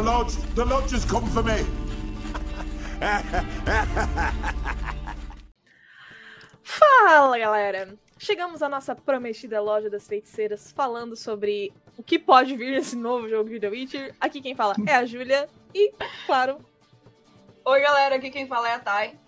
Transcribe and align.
The 0.00 0.06
lodge, 0.06 0.36
the 0.54 0.64
lodge 0.64 0.92
has 0.92 1.04
come 1.04 1.26
for 1.26 1.42
me. 1.42 1.62
Fala, 6.62 7.38
galera! 7.38 7.98
Chegamos 8.18 8.62
à 8.62 8.68
nossa 8.70 8.94
prometida 8.94 9.60
loja 9.60 9.90
das 9.90 10.08
feiticeiras 10.08 10.72
falando 10.72 11.14
sobre 11.14 11.70
o 11.98 12.02
que 12.02 12.18
pode 12.18 12.56
vir 12.56 12.70
nesse 12.70 12.96
novo 12.96 13.28
jogo 13.28 13.50
de 13.50 13.60
The 13.60 13.68
Witcher. 13.68 14.14
Aqui 14.18 14.40
quem 14.40 14.54
fala 14.54 14.74
é 14.86 14.94
a 14.94 15.04
Júlia 15.04 15.50
e, 15.74 15.92
claro, 16.24 16.56
Oi, 17.62 17.80
galera, 17.82 18.16
aqui 18.16 18.30
quem 18.30 18.46
fala 18.46 18.70
é 18.70 18.74
a 18.76 18.78
Thay. 18.78 19.18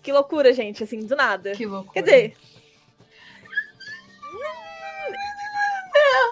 que 0.00 0.12
loucura, 0.12 0.52
gente, 0.52 0.84
assim, 0.84 1.00
do 1.00 1.16
nada. 1.16 1.56
Que 1.56 1.66
loucura. 1.66 1.92
Quer 1.92 2.02
dizer. 2.02 2.36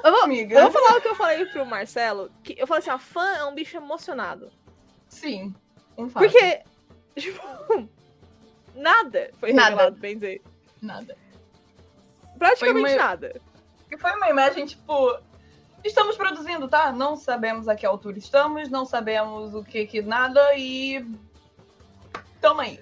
Eu 0.05 0.11
vou, 0.13 0.23
amiga. 0.25 0.57
eu 0.59 0.71
vou 0.71 0.73
falar 0.73 0.99
o 0.99 1.01
que 1.01 1.09
eu 1.09 1.15
falei 1.15 1.45
pro 1.47 1.65
Marcelo. 1.67 2.31
Que 2.43 2.55
eu 2.59 2.67
falei 2.67 2.81
assim, 2.81 2.91
a 2.91 2.99
fã 2.99 3.27
é 3.37 3.45
um 3.45 3.55
bicho 3.55 3.77
emocionado. 3.77 4.51
Sim, 5.09 5.55
um 5.97 6.09
fato. 6.09 6.23
Porque, 6.25 6.61
tipo, 7.17 7.89
nada 8.75 9.31
foi 9.39 9.53
Nada. 9.53 9.71
revelado, 9.71 9.97
bem 9.97 10.15
dizer. 10.15 10.43
Nada. 10.83 11.17
Praticamente 12.39 12.95
uma- 12.95 12.97
nada. 12.97 13.41
E 13.91 13.97
foi 13.97 14.13
uma 14.13 14.29
imagem, 14.29 14.67
tipo... 14.67 15.17
Estamos 15.85 16.17
produzindo, 16.17 16.67
tá? 16.67 16.91
Não 16.93 17.15
sabemos 17.15 17.69
a 17.69 17.75
que 17.77 17.85
altura 17.85 18.19
estamos, 18.19 18.71
não 18.71 18.87
sabemos 18.87 19.55
o 19.55 19.63
que 19.63 19.87
que 19.87 20.01
nada 20.01 20.41
e... 20.57 21.05
Tamo 22.41 22.61
aí. 22.63 22.81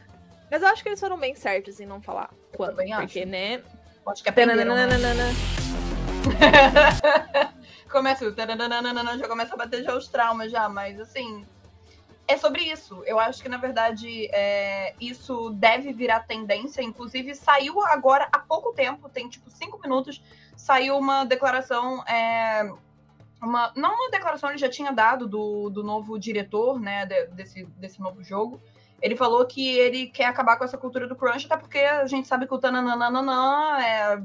Mas 0.51 0.63
eu 0.63 0.69
acho 0.69 0.83
que 0.83 0.89
eles 0.89 1.01
foram 1.01 1.19
bem 1.19 1.35
certos 1.35 1.81
em 1.81 1.87
não 1.87 2.01
falar 2.01 2.31
quando. 2.57 2.81
acho. 2.81 2.97
Porque, 2.97 3.25
né? 3.25 3.63
Acho 4.07 4.23
que 4.23 4.29
aprenderam, 4.29 4.75
né? 4.75 4.87
Começa 7.91 8.27
o 8.27 8.35
já 8.35 9.29
começa 9.29 9.55
a 9.55 9.57
bater 9.57 9.85
já 9.85 9.95
os 9.95 10.09
traumas 10.09 10.51
já, 10.51 10.69
mas 10.69 10.99
assim, 10.99 11.45
é 12.27 12.37
sobre 12.37 12.63
isso. 12.63 13.03
Eu 13.05 13.19
acho 13.19 13.43
que 13.43 13.49
na 13.49 13.59
verdade 13.59 14.27
é, 14.33 14.95
isso 15.01 15.51
deve 15.51 15.93
virar 15.93 16.21
tendência. 16.21 16.83
Inclusive 16.83 17.35
saiu 17.35 17.81
agora 17.87 18.29
há 18.33 18.39
pouco 18.39 18.73
tempo, 18.73 19.09
tem 19.09 19.29
tipo 19.29 19.51
cinco 19.51 19.79
minutos, 19.81 20.23
saiu 20.57 20.97
uma 20.97 21.25
declaração. 21.25 22.03
é, 22.07 22.73
uma, 23.43 23.73
não 23.75 23.95
uma 23.95 24.11
declaração, 24.11 24.51
ele 24.51 24.59
já 24.59 24.69
tinha 24.69 24.93
dado 24.93 25.27
do, 25.27 25.69
do 25.69 25.83
novo 25.83 26.19
diretor, 26.19 26.81
né, 26.81 27.05
de- 27.07 27.27
desse, 27.27 27.65
desse 27.65 28.01
novo 28.01 28.23
jogo. 28.23 28.61
Ele 29.01 29.17
falou 29.17 29.45
que 29.45 29.77
ele 29.79 30.07
quer 30.07 30.27
acabar 30.27 30.57
com 30.57 30.63
essa 30.65 30.79
cultura 30.79 31.09
do 31.09 31.17
crunch, 31.17 31.47
até 31.47 31.57
porque 31.57 31.79
a 31.79 32.07
gente 32.07 32.29
sabe 32.29 32.47
que 32.47 32.55
o 32.55 32.59
tananana 32.59 33.85
é, 33.85 34.23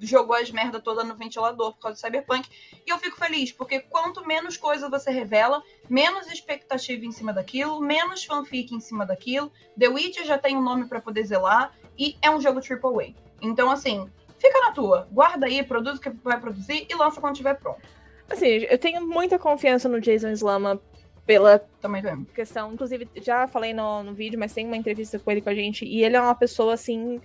jogou 0.00 0.36
as 0.36 0.50
merda 0.50 0.80
toda 0.80 1.04
no 1.04 1.16
ventilador 1.16 1.72
por 1.72 1.80
causa 1.80 1.96
do 1.96 2.00
Cyberpunk. 2.00 2.48
E 2.86 2.90
eu 2.90 2.98
fico 2.98 3.16
feliz, 3.16 3.52
porque 3.52 3.80
quanto 3.80 4.26
menos 4.26 4.56
coisa 4.56 4.88
você 4.88 5.10
revela, 5.10 5.62
menos 5.88 6.26
expectativa 6.26 7.04
em 7.04 7.12
cima 7.12 7.32
daquilo, 7.32 7.80
menos 7.80 8.24
fanfic 8.24 8.74
em 8.74 8.80
cima 8.80 9.04
daquilo. 9.04 9.52
The 9.78 9.88
Witcher 9.88 10.24
já 10.24 10.38
tem 10.38 10.56
um 10.56 10.62
nome 10.62 10.86
pra 10.86 11.00
poder 11.00 11.24
zelar 11.24 11.74
e 11.98 12.16
é 12.22 12.30
um 12.30 12.40
jogo 12.40 12.60
AAA. 12.60 13.14
Então, 13.40 13.70
assim, 13.70 14.08
fica 14.38 14.60
na 14.60 14.72
tua. 14.72 15.08
Guarda 15.10 15.46
aí, 15.46 15.62
produz 15.62 15.98
o 15.98 16.00
que 16.00 16.10
vai 16.10 16.40
produzir 16.40 16.86
e 16.88 16.94
lança 16.94 17.20
quando 17.20 17.34
estiver 17.34 17.54
pronto. 17.54 17.82
Assim, 18.30 18.46
eu 18.46 18.78
tenho 18.78 19.06
muita 19.06 19.38
confiança 19.38 19.88
no 19.88 20.00
Jason 20.00 20.30
Slama 20.30 20.80
pela 21.26 21.58
Também 21.80 22.02
questão. 22.34 22.72
Inclusive, 22.72 23.08
já 23.16 23.46
falei 23.46 23.72
no, 23.72 24.02
no 24.02 24.14
vídeo, 24.14 24.38
mas 24.38 24.52
tem 24.52 24.66
uma 24.66 24.76
entrevista 24.76 25.18
com 25.18 25.30
ele 25.30 25.40
com 25.40 25.50
a 25.50 25.54
gente. 25.54 25.84
E 25.84 26.04
ele 26.04 26.16
é 26.16 26.20
uma 26.20 26.34
pessoa, 26.34 26.74
assim, 26.74 27.20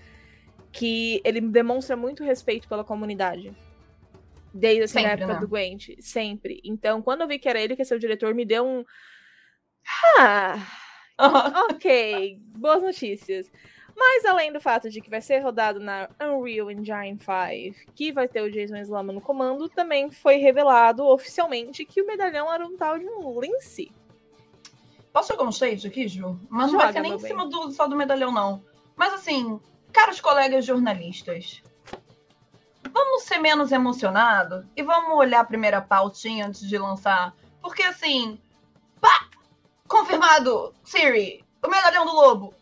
que 0.74 1.22
ele 1.24 1.40
demonstra 1.40 1.96
muito 1.96 2.24
respeito 2.24 2.68
pela 2.68 2.84
comunidade. 2.84 3.56
Desde 4.52 4.84
assim, 4.84 5.04
na 5.04 5.10
Sempre, 5.10 5.24
época 5.24 5.34
né? 5.36 5.40
do 5.40 5.48
Gwent. 5.48 5.90
Sempre. 6.00 6.60
Então, 6.64 7.02
quando 7.02 7.22
eu 7.22 7.28
vi 7.28 7.40
que 7.40 7.48
era 7.48 7.62
ele 7.62 7.76
que 7.76 7.82
ia 7.82 7.86
ser 7.86 7.96
o 7.96 8.00
diretor, 8.00 8.34
me 8.34 8.44
deu 8.44 8.66
um. 8.66 8.84
Ah, 10.18 10.58
ok. 11.70 12.40
Boas 12.58 12.82
notícias. 12.82 13.52
Mas 13.96 14.26
além 14.26 14.52
do 14.52 14.60
fato 14.60 14.90
de 14.90 15.00
que 15.00 15.10
vai 15.10 15.22
ser 15.22 15.40
rodado 15.40 15.80
na 15.80 16.10
Unreal 16.20 16.72
Engine 16.72 17.20
5, 17.20 17.94
que 17.94 18.12
vai 18.12 18.28
ter 18.28 18.42
o 18.42 18.52
Jason 18.52 18.78
Slama 18.78 19.14
no 19.14 19.22
comando, 19.22 19.70
também 19.70 20.10
foi 20.10 20.38
revelado 20.38 21.06
oficialmente 21.06 21.86
que 21.86 22.02
o 22.02 22.08
medalhão 22.08 22.52
era 22.52 22.66
um 22.66 22.76
tal 22.76 22.98
de 22.98 23.06
um 23.06 23.40
Lince. 23.40 23.92
Posso 25.12 25.32
jogar 25.32 25.44
um 25.44 25.52
shade 25.52 25.86
aqui, 25.86 26.08
Ju? 26.08 26.40
Mas 26.50 26.72
não 26.72 26.80
Joga, 26.80 26.84
vai 26.86 26.94
ser 26.94 27.02
nem 27.02 27.12
em 27.14 27.18
bem. 27.18 27.28
cima 27.28 27.48
do, 27.48 27.72
só 27.72 27.88
do 27.88 27.96
medalhão, 27.96 28.32
não. 28.32 28.64
Mas 28.96 29.14
assim, 29.14 29.60
caros 29.94 30.20
colegas 30.20 30.66
jornalistas, 30.66 31.62
vamos 32.92 33.24
ser 33.24 33.38
menos 33.38 33.72
emocionados 33.72 34.66
e 34.76 34.82
vamos 34.82 35.16
olhar 35.18 35.42
a 35.42 35.46
primeira 35.46 35.82
pautinha 35.82 36.48
antes 36.48 36.68
de 36.68 36.78
lançar. 36.78 37.34
Porque 37.62 37.84
assim, 37.84 38.42
pá! 39.00 39.30
Confirmado! 39.88 40.74
Siri, 40.84 41.46
o 41.64 41.70
medalhão 41.70 42.06
do 42.06 42.14
lobo. 42.14 42.54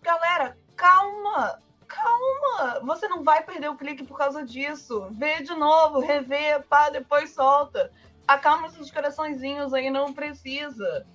Galera, 0.00 0.56
calma! 0.76 1.60
Calma! 1.88 2.80
Você 2.84 3.08
não 3.08 3.24
vai 3.24 3.42
perder 3.42 3.68
o 3.68 3.76
clique 3.76 4.04
por 4.04 4.16
causa 4.16 4.44
disso. 4.44 5.08
Vê 5.10 5.42
de 5.42 5.54
novo, 5.54 5.98
revê, 5.98 6.60
pá, 6.68 6.90
depois 6.90 7.34
solta. 7.34 7.90
Acalma 8.26 8.68
esses 8.68 8.90
coraçõezinhos 8.90 9.74
aí, 9.74 9.90
não 9.90 10.12
precisa. 10.12 11.06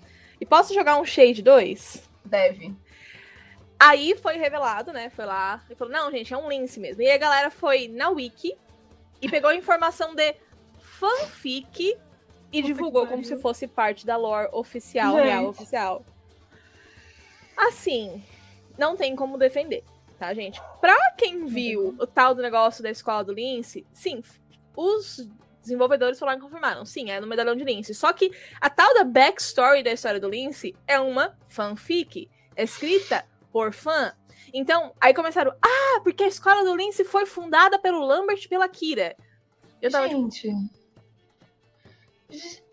E 0.41 0.45
posso 0.45 0.73
jogar 0.73 0.99
um 0.99 1.05
Shade 1.05 1.41
2? 1.41 2.09
Deve. 2.25 2.75
Aí 3.85 4.15
foi 4.15 4.37
revelado, 4.37 4.93
né? 4.93 5.09
Foi 5.09 5.25
lá 5.25 5.61
e 5.69 5.75
falou: 5.75 5.93
não, 5.93 6.09
gente, 6.09 6.33
é 6.33 6.37
um 6.37 6.47
Lince 6.47 6.79
mesmo. 6.79 7.01
E 7.01 7.11
a 7.11 7.17
galera 7.17 7.51
foi 7.51 7.89
na 7.89 8.09
Wiki 8.09 8.57
e 9.21 9.27
pegou 9.29 9.49
a 9.49 9.55
informação 9.55 10.15
de 10.15 10.33
fanfic 10.79 11.97
e 12.49 12.61
divulgou 12.61 13.05
como 13.05 13.25
se 13.25 13.35
fosse 13.35 13.67
parte 13.67 14.05
da 14.05 14.15
lore 14.15 14.47
oficial, 14.53 15.17
Gente. 15.17 15.25
real 15.25 15.47
oficial. 15.47 16.05
Assim, 17.57 18.23
não 18.77 18.95
tem 18.95 19.17
como 19.17 19.37
defender, 19.37 19.83
tá, 20.17 20.33
gente? 20.33 20.61
Pra 20.79 21.11
quem 21.17 21.45
viu 21.45 21.93
o 21.99 22.07
tal 22.07 22.33
do 22.33 22.41
negócio 22.41 22.81
da 22.81 22.89
escola 22.89 23.21
do 23.21 23.33
Lince, 23.33 23.85
sim, 23.91 24.23
os 24.77 25.27
desenvolvedores 25.61 26.17
falaram 26.17 26.39
e 26.39 26.41
confirmaram. 26.41 26.85
Sim, 26.85 27.11
é 27.11 27.19
no 27.19 27.27
medalhão 27.27 27.55
de 27.55 27.65
Lince. 27.65 27.93
Só 27.93 28.13
que 28.13 28.31
a 28.61 28.69
tal 28.69 28.93
da 28.93 29.03
backstory 29.03 29.83
da 29.83 29.91
história 29.91 30.21
do 30.21 30.29
Lince 30.29 30.73
é 30.87 30.99
uma 30.99 31.37
fanfic 31.49 32.29
escrita 32.55 33.25
por 33.53 33.71
fã. 33.71 34.11
Então, 34.51 34.93
aí 34.99 35.13
começaram, 35.13 35.55
ah, 35.61 36.01
porque 36.03 36.23
a 36.23 36.27
escola 36.27 36.65
do 36.65 36.75
Lince 36.75 37.05
foi 37.05 37.25
fundada 37.25 37.79
pelo 37.79 38.05
Lambert 38.05 38.43
e 38.43 38.49
pela 38.49 38.67
Kira. 38.67 39.15
Eu 39.81 39.91
tava 39.91 40.09
tipo, 40.09 40.29
Gente. 42.29 42.63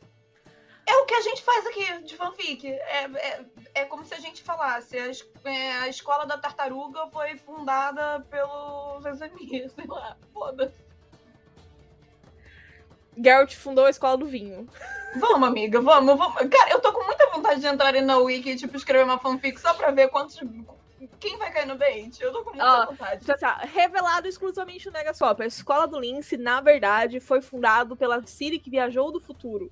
É 0.86 0.96
o 0.96 1.04
que 1.04 1.14
a 1.14 1.20
gente 1.20 1.42
faz 1.42 1.66
aqui 1.66 2.02
de 2.02 2.16
fanfic. 2.16 2.66
É, 2.66 3.04
é, 3.04 3.44
é 3.74 3.84
como 3.84 4.04
se 4.04 4.14
a 4.14 4.18
gente 4.18 4.42
falasse: 4.42 4.96
a, 4.98 5.48
é, 5.48 5.72
a 5.78 5.88
escola 5.88 6.26
da 6.26 6.38
tartaruga 6.38 7.06
foi 7.12 7.36
fundada 7.36 8.20
pelo 8.30 8.98
Vesemir, 9.00 9.70
sei 9.74 9.86
lá. 9.86 10.16
Foda-se. 10.32 10.90
Geralt 13.22 13.54
fundou 13.54 13.84
a 13.84 13.90
escola 13.90 14.16
do 14.16 14.26
vinho. 14.26 14.68
Vamos, 15.16 15.48
amiga, 15.48 15.80
vamos, 15.80 16.16
vamos. 16.16 16.36
Cara, 16.48 16.70
eu 16.70 16.80
tô 16.80 16.92
com 16.92 16.99
vontade 17.30 17.60
de 17.60 17.66
entrar 17.66 17.94
aí 17.94 18.00
na 18.00 18.18
Wiki 18.18 18.50
e, 18.50 18.56
tipo, 18.56 18.76
escrever 18.76 19.04
uma 19.04 19.18
fanfic 19.18 19.60
só 19.60 19.74
pra 19.74 19.90
ver 19.90 20.08
quantos. 20.08 20.38
Quem 21.18 21.38
vai 21.38 21.50
cair 21.52 21.66
no 21.66 21.76
bait? 21.76 22.18
Eu 22.20 22.32
tô 22.32 22.42
com 22.44 22.50
muita 22.50 22.64
Ó, 22.82 22.86
vontade. 22.86 23.20
Então, 23.22 23.36
tá, 23.38 23.56
revelado 23.58 24.28
exclusivamente 24.28 24.86
no 24.86 24.92
Negascope. 24.92 25.42
A 25.42 25.46
escola 25.46 25.86
do 25.86 25.98
Lince, 25.98 26.36
na 26.36 26.60
verdade, 26.60 27.20
foi 27.20 27.40
fundado 27.40 27.96
pela 27.96 28.24
Siri 28.26 28.58
que 28.58 28.70
viajou 28.70 29.10
do 29.10 29.20
futuro. 29.20 29.70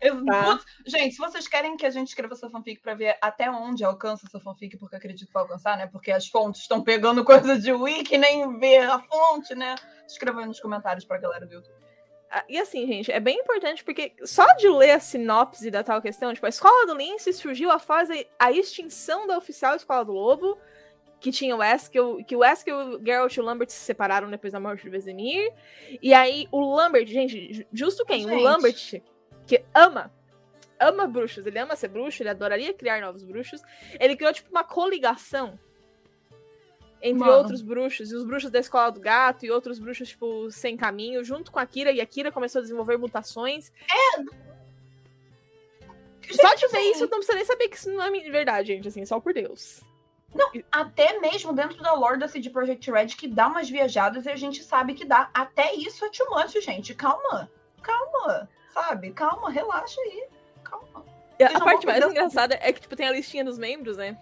Eu- 0.00 0.24
Tá. 0.24 0.44
Putz, 0.44 0.64
Gente, 0.86 1.12
se 1.14 1.18
vocês 1.18 1.48
querem 1.48 1.76
que 1.76 1.86
a 1.86 1.90
gente 1.90 2.08
escreva 2.08 2.34
essa 2.34 2.50
fanfic 2.50 2.80
pra 2.82 2.94
ver 2.94 3.16
até 3.22 3.50
onde 3.50 3.84
alcança 3.84 4.26
essa 4.26 4.38
fanfic, 4.40 4.76
porque 4.76 4.94
eu 4.94 4.98
acredito 4.98 5.26
que 5.28 5.32
vai 5.32 5.42
alcançar, 5.44 5.78
né? 5.78 5.86
Porque 5.86 6.10
as 6.12 6.26
fontes 6.28 6.60
estão 6.62 6.82
pegando 6.82 7.24
coisa 7.54 7.58
de 7.58 7.72
wiki, 7.72 8.18
nem 8.18 8.58
ver 8.58 8.82
a 8.90 8.98
fonte, 8.98 9.54
né? 9.54 9.74
Escreva 10.06 10.40
aí 10.40 10.46
nos 10.46 10.60
comentários 10.60 11.04
pra 11.04 11.18
galera 11.18 11.46
do 11.46 11.54
YouTube. 11.54 11.74
Ah, 12.36 12.44
E 12.48 12.58
assim, 12.58 12.84
gente, 12.86 13.12
é 13.12 13.20
bem 13.20 13.38
importante 13.38 13.84
porque 13.84 14.12
só 14.24 14.44
de 14.56 14.68
ler 14.68 14.90
a 14.92 14.98
sinopse 15.00 15.70
da 15.70 15.84
tal 15.84 16.02
questão, 16.02 16.34
tipo, 16.34 16.44
a 16.46 16.48
escola 16.48 16.84
do 16.86 16.94
Lince 16.96 17.32
surgiu 17.32 17.70
a, 17.70 17.80
a 18.40 18.50
extinção 18.50 19.26
da 19.26 19.38
oficial 19.38 19.76
escola 19.76 20.04
do 20.04 20.12
Lobo, 20.12 20.58
que 21.20 21.30
tinha 21.30 21.54
o 21.56 21.62
Eskel, 21.62 22.24
que 22.26 22.34
o 22.34 22.44
Eskel, 22.44 22.76
o 22.96 23.04
Geralt 23.04 23.34
e 23.36 23.40
o 23.40 23.44
Lambert 23.44 23.70
se 23.70 23.78
separaram 23.78 24.28
depois 24.28 24.52
da 24.52 24.58
morte 24.58 24.82
de 24.82 24.90
Vesemir. 24.90 25.52
E 26.02 26.12
aí 26.12 26.48
o 26.50 26.74
Lambert, 26.74 27.06
gente, 27.06 27.52
ju- 27.52 27.64
justo 27.72 28.04
quem? 28.04 28.26
O 28.26 28.28
Gente. 28.28 28.42
Lambert, 28.42 29.02
que 29.46 29.64
ama, 29.72 30.12
ama 30.80 31.06
bruxos, 31.06 31.46
ele 31.46 31.58
ama 31.58 31.76
ser 31.76 31.88
bruxo, 31.88 32.20
ele 32.22 32.30
adoraria 32.30 32.74
criar 32.74 33.00
novos 33.00 33.22
bruxos. 33.24 33.62
Ele 34.00 34.16
criou, 34.16 34.32
tipo, 34.32 34.50
uma 34.50 34.64
coligação 34.64 35.58
entre 37.04 37.20
Mano. 37.20 37.32
outros 37.32 37.60
bruxos, 37.60 38.10
e 38.10 38.16
os 38.16 38.24
bruxos 38.24 38.50
da 38.50 38.58
escola 38.58 38.90
do 38.90 38.98
gato, 38.98 39.44
e 39.44 39.50
outros 39.50 39.78
bruxos, 39.78 40.08
tipo, 40.08 40.50
sem 40.50 40.74
caminho, 40.74 41.22
junto 41.22 41.52
com 41.52 41.58
a 41.58 41.66
Kira, 41.66 41.92
e 41.92 42.00
a 42.00 42.06
Kira 42.06 42.32
começou 42.32 42.60
a 42.60 42.62
desenvolver 42.62 42.96
mutações. 42.96 43.70
Só 46.30 46.54
de 46.54 46.66
ver 46.68 46.78
assim, 46.78 46.90
isso, 46.92 47.02
não 47.02 47.18
precisa 47.18 47.36
nem 47.36 47.44
saber 47.44 47.68
que 47.68 47.76
isso 47.76 47.90
não 47.92 48.02
é 48.02 48.10
verdade, 48.30 48.68
gente, 48.68 48.88
assim, 48.88 49.04
só 49.04 49.20
por 49.20 49.34
Deus. 49.34 49.82
Até 50.72 51.20
mesmo 51.20 51.52
dentro 51.52 51.80
da 51.82 51.92
lore 51.92 52.18
da 52.18 52.26
CD 52.26 52.48
Projekt 52.48 52.90
Red, 52.90 53.08
que 53.08 53.28
dá 53.28 53.48
umas 53.48 53.68
viajadas 53.68 54.24
e 54.24 54.30
a 54.30 54.36
gente 54.36 54.64
sabe 54.64 54.94
que 54.94 55.04
dá. 55.04 55.28
Até 55.34 55.74
isso 55.74 56.04
é 56.06 56.08
too 56.08 56.26
much, 56.30 56.52
gente. 56.64 56.94
Calma. 56.94 57.50
Calma. 57.82 58.48
sabe? 58.72 59.12
Calma, 59.12 59.50
relaxa 59.50 60.00
aí. 60.00 60.26
Calma. 60.64 61.04
E 61.38 61.44
A 61.44 61.48
Vocês 61.48 61.60
não 61.60 61.66
parte 61.66 61.86
mais 61.86 62.04
engraçada 62.04 62.58
é 62.60 62.72
que, 62.72 62.80
tipo, 62.80 62.96
tem 62.96 63.06
a 63.06 63.12
listinha 63.12 63.44
dos 63.44 63.58
membros, 63.58 63.98
né? 63.98 64.16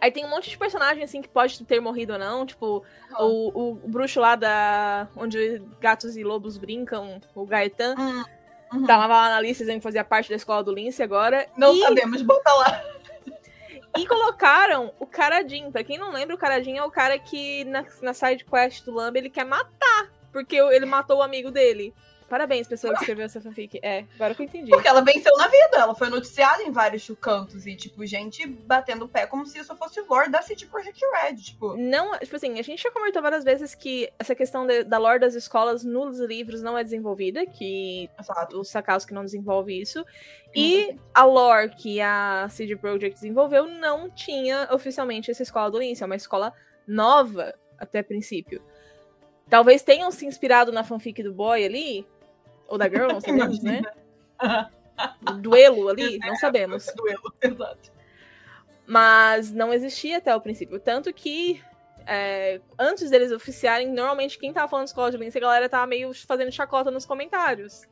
Aí 0.00 0.10
tem 0.10 0.24
um 0.24 0.30
monte 0.30 0.48
de 0.48 0.56
personagem, 0.56 1.04
assim, 1.04 1.20
que 1.20 1.28
pode 1.28 1.62
ter 1.64 1.78
morrido 1.78 2.14
ou 2.14 2.18
não. 2.18 2.46
Tipo, 2.46 2.82
Aham. 3.12 3.26
o, 3.26 3.80
o, 3.84 3.88
bruxo 3.88 4.18
lá 4.18 4.34
da... 4.34 5.06
Onde 5.14 5.62
gatos 5.80 6.16
e 6.16 6.24
lobos 6.24 6.56
brincam, 6.56 7.20
o 7.34 7.44
Gaetan. 7.44 7.94
Hum, 7.98 8.24
uhum. 8.72 8.86
Tava 8.86 9.06
lá 9.06 9.28
na 9.28 9.40
lista 9.40 9.62
dizendo 9.62 9.78
que 9.78 9.82
fazia 9.82 10.02
parte 10.02 10.30
da 10.30 10.36
escola 10.36 10.64
do 10.64 10.72
Lince 10.72 11.02
agora. 11.02 11.46
Não 11.56 11.74
e, 11.74 11.80
sabemos, 11.80 12.22
bota 12.22 12.50
lá. 12.54 12.82
e 13.98 14.06
colocaram 14.06 14.94
o 14.98 15.06
Caradin. 15.06 15.70
Pra 15.70 15.84
quem 15.84 15.98
não 15.98 16.12
lembra, 16.12 16.34
o 16.34 16.38
Caradin 16.38 16.78
é 16.78 16.84
o 16.84 16.90
cara 16.90 17.18
que 17.18 17.64
na, 17.66 17.84
na 18.00 18.14
side 18.14 18.44
quest 18.44 18.84
do 18.84 18.94
Lamb 18.94 19.18
ele 19.18 19.28
quer 19.28 19.44
matar. 19.44 20.10
Porque 20.32 20.56
ele 20.56 20.86
matou 20.86 21.18
o 21.18 21.22
amigo 21.22 21.50
dele. 21.50 21.92
Parabéns, 22.30 22.68
pessoa 22.68 22.94
que 22.94 23.00
escreveu 23.00 23.26
essa 23.26 23.40
fanfic. 23.40 23.80
É, 23.82 24.04
agora 24.14 24.36
que 24.36 24.42
eu 24.42 24.46
entendi. 24.46 24.70
Porque 24.70 24.86
ela 24.86 25.00
venceu 25.02 25.36
na 25.36 25.48
vida, 25.48 25.78
ela 25.78 25.96
foi 25.96 26.08
noticiada 26.08 26.62
em 26.62 26.70
vários 26.70 27.10
cantos 27.20 27.66
e, 27.66 27.74
tipo, 27.74 28.06
gente 28.06 28.46
batendo 28.46 29.04
o 29.04 29.08
pé 29.08 29.26
como 29.26 29.44
se 29.44 29.58
isso 29.58 29.74
fosse 29.74 30.00
lore 30.02 30.30
da 30.30 30.40
City 30.40 30.64
Project 30.64 31.00
Red, 31.12 31.34
tipo. 31.38 31.76
Não, 31.76 32.16
tipo 32.20 32.36
assim, 32.36 32.56
a 32.60 32.62
gente 32.62 32.80
já 32.84 32.90
comentou 32.92 33.20
várias 33.20 33.42
vezes 33.42 33.74
que 33.74 34.08
essa 34.16 34.32
questão 34.32 34.64
de- 34.64 34.84
da 34.84 34.96
lore 34.96 35.18
das 35.18 35.34
escolas 35.34 35.82
nos 35.82 36.20
livros 36.20 36.62
não 36.62 36.78
é 36.78 36.84
desenvolvida, 36.84 37.44
que 37.44 38.08
Exato. 38.18 38.60
o 38.60 38.64
Sakauski 38.64 39.12
não 39.12 39.24
desenvolve 39.24 39.78
isso. 39.80 40.06
E 40.54 40.96
a 41.12 41.24
lore 41.24 41.70
que 41.70 42.00
a 42.00 42.46
CD 42.48 42.76
Projekt 42.76 43.14
desenvolveu 43.14 43.66
não 43.66 44.08
tinha 44.08 44.68
oficialmente 44.70 45.32
essa 45.32 45.42
escola 45.42 45.68
do 45.68 45.80
Lince, 45.80 46.04
é 46.04 46.06
uma 46.06 46.14
escola 46.14 46.52
nova 46.86 47.52
até 47.76 48.04
princípio. 48.04 48.62
Talvez 49.48 49.82
tenham 49.82 50.12
se 50.12 50.24
inspirado 50.26 50.70
na 50.70 50.84
fanfic 50.84 51.24
do 51.24 51.32
boy 51.34 51.64
ali, 51.64 52.06
ou 52.70 52.78
da 52.78 52.88
girl, 52.88 53.08
não 53.08 53.20
sabemos, 53.20 53.62
né? 53.62 53.82
Duelo 55.40 55.88
ali, 55.88 56.18
não 56.18 56.36
sabemos. 56.36 56.86
Duelo, 56.96 57.34
exato. 57.42 57.92
Mas 58.86 59.52
não 59.52 59.72
existia 59.72 60.18
até 60.18 60.34
o 60.34 60.40
princípio. 60.40 60.80
Tanto 60.80 61.12
que, 61.12 61.62
é, 62.06 62.60
antes 62.78 63.10
deles 63.10 63.32
oficiarem, 63.32 63.88
normalmente 63.92 64.38
quem 64.38 64.52
tava 64.52 64.68
falando 64.68 64.86
de 64.86 64.90
escola 64.90 65.10
de 65.10 65.16
Lince, 65.16 65.38
a 65.38 65.40
galera 65.40 65.68
tava 65.68 65.86
meio 65.86 66.12
fazendo 66.14 66.50
chacota 66.52 66.90
nos 66.90 67.04
comentários. 67.04 67.82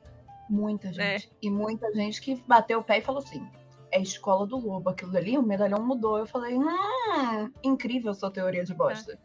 Muita 0.49 0.91
Né? 0.93 1.19
gente. 1.19 1.31
E 1.43 1.51
muita 1.51 1.93
gente 1.93 2.21
que 2.21 2.43
bateu 2.47 2.79
o 2.79 2.83
pé 2.83 2.99
e 2.99 3.03
falou 3.03 3.23
assim: 3.23 3.47
é 3.91 4.01
escola 4.01 4.47
do 4.47 4.57
lobo, 4.57 4.91
aquilo 4.91 5.17
ali, 5.17 5.37
o 5.37 5.43
medalhão 5.43 5.85
mudou. 5.85 6.19
Eu 6.19 6.27
falei, 6.27 6.57
hum, 6.57 7.53
incrível 7.63 8.15
sua 8.15 8.31
teoria 8.31 8.65
de 8.65 8.75
bosta. 8.75 9.19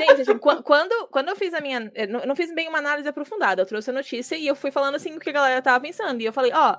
Gente, 0.00 0.22
assim, 0.22 0.38
qu- 0.38 0.62
quando, 0.62 1.06
quando 1.08 1.28
eu 1.28 1.36
fiz 1.36 1.52
a 1.54 1.60
minha. 1.60 1.90
Eu 1.94 2.08
não, 2.08 2.20
eu 2.20 2.26
não 2.26 2.36
fiz 2.36 2.52
bem 2.54 2.68
uma 2.68 2.78
análise 2.78 3.08
aprofundada. 3.08 3.62
Eu 3.62 3.66
trouxe 3.66 3.90
a 3.90 3.92
notícia 3.92 4.36
e 4.36 4.46
eu 4.46 4.54
fui 4.56 4.70
falando 4.70 4.94
assim 4.96 5.14
o 5.16 5.20
que 5.20 5.30
a 5.30 5.32
galera 5.32 5.62
tava 5.62 5.80
pensando. 5.80 6.20
E 6.20 6.24
eu 6.24 6.32
falei, 6.32 6.52
ó, 6.54 6.76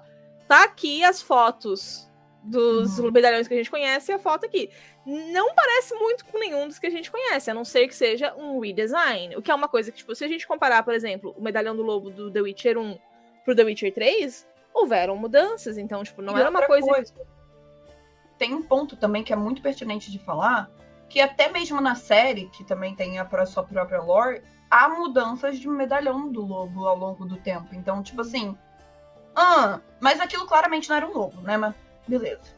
tá 0.48 0.64
aqui 0.64 1.04
as 1.04 1.22
fotos 1.22 2.10
dos 2.44 2.98
Uhum. 3.00 3.12
medalhões 3.12 3.48
que 3.48 3.54
a 3.54 3.58
gente 3.58 3.70
conhece 3.70 4.12
e 4.12 4.16
a 4.16 4.20
foto 4.20 4.46
aqui. 4.46 4.70
Não 5.06 5.54
parece 5.54 5.94
muito 5.96 6.26
com 6.26 6.40
nenhum 6.40 6.68
dos 6.68 6.78
que 6.80 6.88
a 6.88 6.90
gente 6.92 7.10
conhece, 7.12 7.50
a 7.50 7.54
não 7.54 7.64
ser 7.66 7.88
que 7.88 7.96
seja 7.96 8.34
um 8.36 8.60
redesign. 8.60 9.36
O 9.36 9.42
que 9.42 9.50
é 9.52 9.56
uma 9.56 9.68
coisa 9.68 9.92
que, 9.92 9.98
tipo, 10.00 10.14
se 10.16 10.24
a 10.24 10.28
gente 10.28 10.48
comparar, 10.48 10.84
por 10.84 10.94
exemplo, 10.94 11.34
o 11.38 11.42
medalhão 11.42 11.76
do 11.76 11.82
lobo 11.84 12.10
do 12.10 12.32
The 12.32 12.42
Witcher 12.42 12.78
1 12.78 12.98
pro 13.46 13.56
The 13.56 13.64
Witcher 13.64 13.94
3, 13.94 14.48
houveram 14.74 15.16
mudanças. 15.16 15.78
Então, 15.78 16.04
tipo, 16.04 16.22
não 16.22 16.36
E 16.38 16.40
era 16.42 16.50
uma 16.50 16.60
outra 16.62 16.68
coisa. 16.68 17.14
Tem 18.38 18.54
um 18.56 18.64
ponto 18.64 18.96
também 18.96 19.24
que 19.24 19.32
é 19.32 19.36
muito 19.36 19.62
pertinente 19.62 20.12
de 20.12 20.18
falar, 20.20 20.70
que 21.12 21.20
até 21.20 21.50
mesmo 21.50 21.82
na 21.82 21.94
série, 21.94 22.48
que 22.48 22.64
também 22.64 22.96
tem 22.96 23.20
a 23.20 23.46
sua 23.46 23.64
própria 23.64 24.02
lore, 24.02 24.42
há 24.70 24.88
mudanças 24.88 25.60
de 25.60 25.68
medalhão 25.68 26.32
do 26.32 26.42
lobo 26.42 26.88
ao 26.88 26.98
longo 26.98 27.26
do 27.26 27.36
tempo. 27.36 27.68
Então, 27.76 28.02
tipo 28.02 28.22
assim. 28.22 28.58
Ah, 29.36 29.82
mas 30.00 30.22
aquilo 30.22 30.48
claramente 30.48 30.90
não 30.90 30.96
era 30.96 31.06
um 31.06 31.12
lobo, 31.12 31.42
né? 31.42 31.58
Mas 31.58 31.76
beleza. 32.08 32.56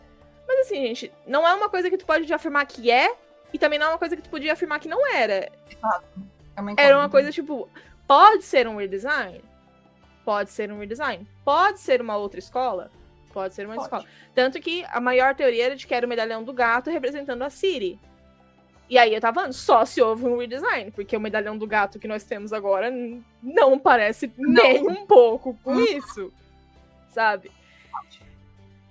Mas 0.48 0.60
assim, 0.60 0.76
gente, 0.86 1.12
não 1.26 1.48
é 1.48 1.54
uma 1.56 1.68
coisa 1.68 1.90
que 1.90 1.98
tu 1.98 2.06
pode 2.06 2.32
afirmar 2.32 2.68
que 2.68 2.92
é, 2.92 3.16
e 3.52 3.58
também 3.58 3.80
não 3.80 3.88
é 3.88 3.90
uma 3.90 3.98
coisa 3.98 4.16
que 4.16 4.22
tu 4.22 4.30
podia 4.30 4.54
afirmar 4.54 4.80
que 4.80 4.88
não 4.88 5.08
era. 5.08 5.52
É 6.56 6.62
uma 6.62 6.76
Era 6.78 6.98
uma 6.98 7.10
coisa 7.10 7.32
tipo, 7.32 7.68
pode 8.08 8.44
ser 8.44 8.68
um 8.68 8.78
redesign? 8.78 9.44
Pode 10.24 10.52
ser 10.52 10.72
um 10.72 10.78
redesign. 10.78 11.28
Pode 11.44 11.80
ser 11.80 12.02
uma 12.02 12.18
outra 12.18 12.40
escola? 12.40 12.92
Pode 13.34 13.56
ser 13.56 13.66
uma 13.66 13.76
Pode. 13.76 13.86
escola. 13.86 14.06
Tanto 14.36 14.62
que 14.62 14.86
a 14.92 15.02
maior 15.02 15.34
teoria 15.34 15.66
era 15.66 15.76
de 15.76 15.88
que 15.88 15.96
era 15.96 16.06
o 16.06 16.10
medalhão 16.10 16.44
do 16.44 16.54
gato 16.54 16.92
representando 16.92 17.42
a 17.42 17.50
Siri. 17.50 18.00
E 18.90 18.98
aí 18.98 19.14
eu 19.14 19.22
tava 19.22 19.36
falando, 19.36 19.54
só 19.54 19.86
se 19.86 20.02
houve 20.02 20.26
um 20.26 20.38
redesign, 20.38 20.92
porque 20.92 21.16
o 21.16 21.20
medalhão 21.20 21.58
do 21.58 21.66
gato 21.66 21.98
que 22.00 22.08
nós 22.08 22.24
temos 22.24 22.52
agora 22.54 22.92
não 23.42 23.80
parece 23.80 24.32
nem 24.38 24.88
um 24.88 25.06
pouco 25.06 25.58
com 25.64 25.72
Uhum. 25.74 25.84
isso. 25.84 26.32
Sabe? 27.10 27.52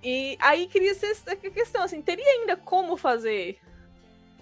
E 0.03 0.37
aí 0.41 0.67
queria 0.67 0.95
ser 0.95 1.07
essa 1.07 1.37
questão, 1.37 1.83
assim, 1.83 2.03
teria 2.03 2.27
ainda 2.27 2.57
como 2.57 2.97
fazer 2.97 3.59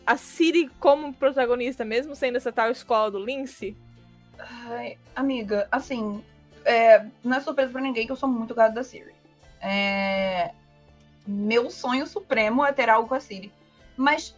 a 0.07 0.17
Siri 0.17 0.69
como 0.81 1.13
protagonista, 1.13 1.85
mesmo 1.85 2.15
sendo 2.15 2.37
essa 2.37 2.51
tal 2.51 2.71
escola 2.71 3.11
do 3.11 3.23
Lince? 3.23 3.77
Ai, 4.39 4.97
amiga, 5.15 5.69
assim, 5.71 6.25
é, 6.65 7.05
não 7.23 7.37
é 7.37 7.41
surpresa 7.41 7.71
pra 7.73 7.81
ninguém 7.83 8.07
que 8.07 8.13
eu 8.13 8.17
sou 8.17 8.29
muito 8.29 8.55
gado 8.55 8.75
da 8.75 8.83
Siri. 8.83 9.13
É, 9.61 10.53
meu 11.27 11.69
sonho 11.69 12.07
supremo 12.07 12.65
é 12.65 12.73
ter 12.73 12.89
algo 12.89 13.09
com 13.09 13.15
a 13.15 13.21
Siri. 13.21 13.53
Mas 13.97 14.35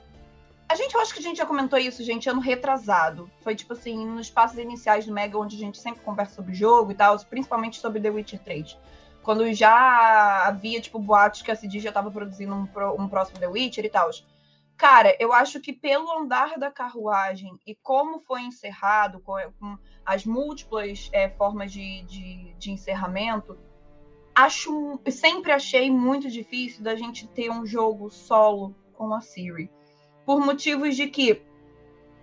a 0.73 0.75
gente, 0.75 0.95
eu 0.95 1.01
acho 1.03 1.13
que 1.13 1.21
a 1.21 1.23
gente 1.23 1.37
já 1.37 1.45
comentou 1.45 1.79
isso, 1.79 2.03
gente, 2.03 2.31
ano 2.31 2.41
retrasado. 2.41 3.31
Foi 3.41 3.55
tipo 3.55 3.75
assim, 3.75 4.07
nos 4.07 4.31
passos 4.31 4.59
iniciais 4.59 5.05
do 5.05 5.13
Mega, 5.13 5.39
onde 5.39 5.57
a 5.57 5.59
gente 5.59 5.79
sempre 5.79 6.03
conversa 6.03 6.35
sobre 6.35 6.53
o 6.53 6.55
jogo 6.55 6.91
e 6.91 6.95
tal, 6.95 7.19
principalmente 7.27 7.79
sobre 7.79 8.01
The 8.01 8.09
Witcher 8.09 8.41
3. 8.41 8.79
Quando 9.23 9.53
já 9.53 10.47
havia, 10.47 10.81
tipo, 10.81 10.99
boatos 10.99 11.43
que 11.43 11.51
a 11.51 11.55
CD 11.55 11.79
já 11.79 11.93
tava 11.93 12.11
produzindo 12.11 12.55
um, 12.55 12.67
um 12.99 13.07
próximo 13.07 13.39
The 13.39 13.49
Witcher 13.49 13.85
e 13.85 13.91
tal. 13.91 14.11
Cara, 14.77 15.15
eu 15.21 15.33
acho 15.33 15.61
que 15.61 15.75
pelo 15.75 16.11
andar 16.11 16.59
da 16.59 16.71
carruagem 16.71 17.61
e 17.67 17.75
como 17.75 18.19
foi 18.21 18.41
encerrado, 18.41 19.21
com, 19.21 19.35
com 19.61 19.79
as 20.07 20.25
múltiplas 20.25 21.11
é, 21.13 21.29
formas 21.29 21.71
de, 21.71 22.03
de, 22.05 22.55
de 22.55 22.71
encerramento, 22.73 23.59
acho 24.35 24.99
sempre 25.11 25.53
achei 25.53 25.91
muito 25.91 26.31
difícil 26.31 26.83
da 26.83 26.97
gente 26.97 27.29
ter 27.29 27.51
um 27.51 27.67
jogo 27.67 28.09
solo 28.11 28.75
com 28.95 29.13
a 29.13 29.21
Siri. 29.21 29.71
Por 30.25 30.41
motivos 30.41 30.97
de 30.97 31.07
que 31.09 31.43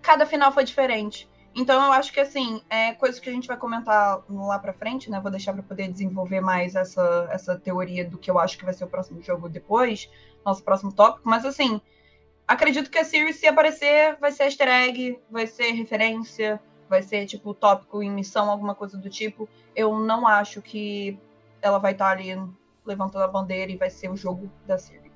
cada 0.01 0.25
final 0.25 0.51
foi 0.51 0.63
diferente. 0.63 1.29
Então 1.55 1.83
eu 1.83 1.91
acho 1.91 2.13
que 2.13 2.19
assim, 2.19 2.61
é 2.69 2.93
coisa 2.93 3.19
que 3.19 3.29
a 3.29 3.33
gente 3.33 3.47
vai 3.47 3.57
comentar 3.57 4.23
lá 4.29 4.59
pra 4.59 4.73
frente, 4.73 5.09
né? 5.09 5.19
Vou 5.19 5.31
deixar 5.31 5.53
pra 5.53 5.63
poder 5.63 5.89
desenvolver 5.89 6.41
mais 6.41 6.75
essa, 6.75 7.27
essa 7.31 7.57
teoria 7.57 8.05
do 8.05 8.17
que 8.17 8.29
eu 8.29 8.39
acho 8.39 8.57
que 8.57 8.65
vai 8.65 8.73
ser 8.73 8.85
o 8.85 8.87
próximo 8.87 9.21
jogo 9.21 9.49
depois, 9.49 10.09
nosso 10.45 10.63
próximo 10.63 10.93
tópico, 10.93 11.27
mas 11.27 11.45
assim, 11.45 11.81
acredito 12.47 12.89
que 12.89 12.97
a 12.97 13.03
Siri, 13.03 13.33
se 13.33 13.47
aparecer, 13.47 14.15
vai 14.19 14.31
ser 14.31 14.43
easter 14.43 14.67
egg, 14.67 15.19
vai 15.29 15.47
ser 15.47 15.71
referência, 15.71 16.61
vai 16.87 17.01
ser 17.03 17.25
tipo 17.25 17.53
tópico 17.53 18.01
em 18.01 18.11
missão, 18.11 18.49
alguma 18.49 18.73
coisa 18.73 18.97
do 18.97 19.09
tipo. 19.09 19.49
Eu 19.75 19.99
não 19.99 20.27
acho 20.27 20.61
que 20.61 21.17
ela 21.61 21.77
vai 21.77 21.91
estar 21.91 22.09
ali 22.09 22.29
levantando 22.85 23.23
a 23.23 23.27
bandeira 23.27 23.71
e 23.71 23.77
vai 23.77 23.89
ser 23.89 24.09
o 24.09 24.15
jogo 24.15 24.51
da 24.65 24.77
Siri. 24.77 25.11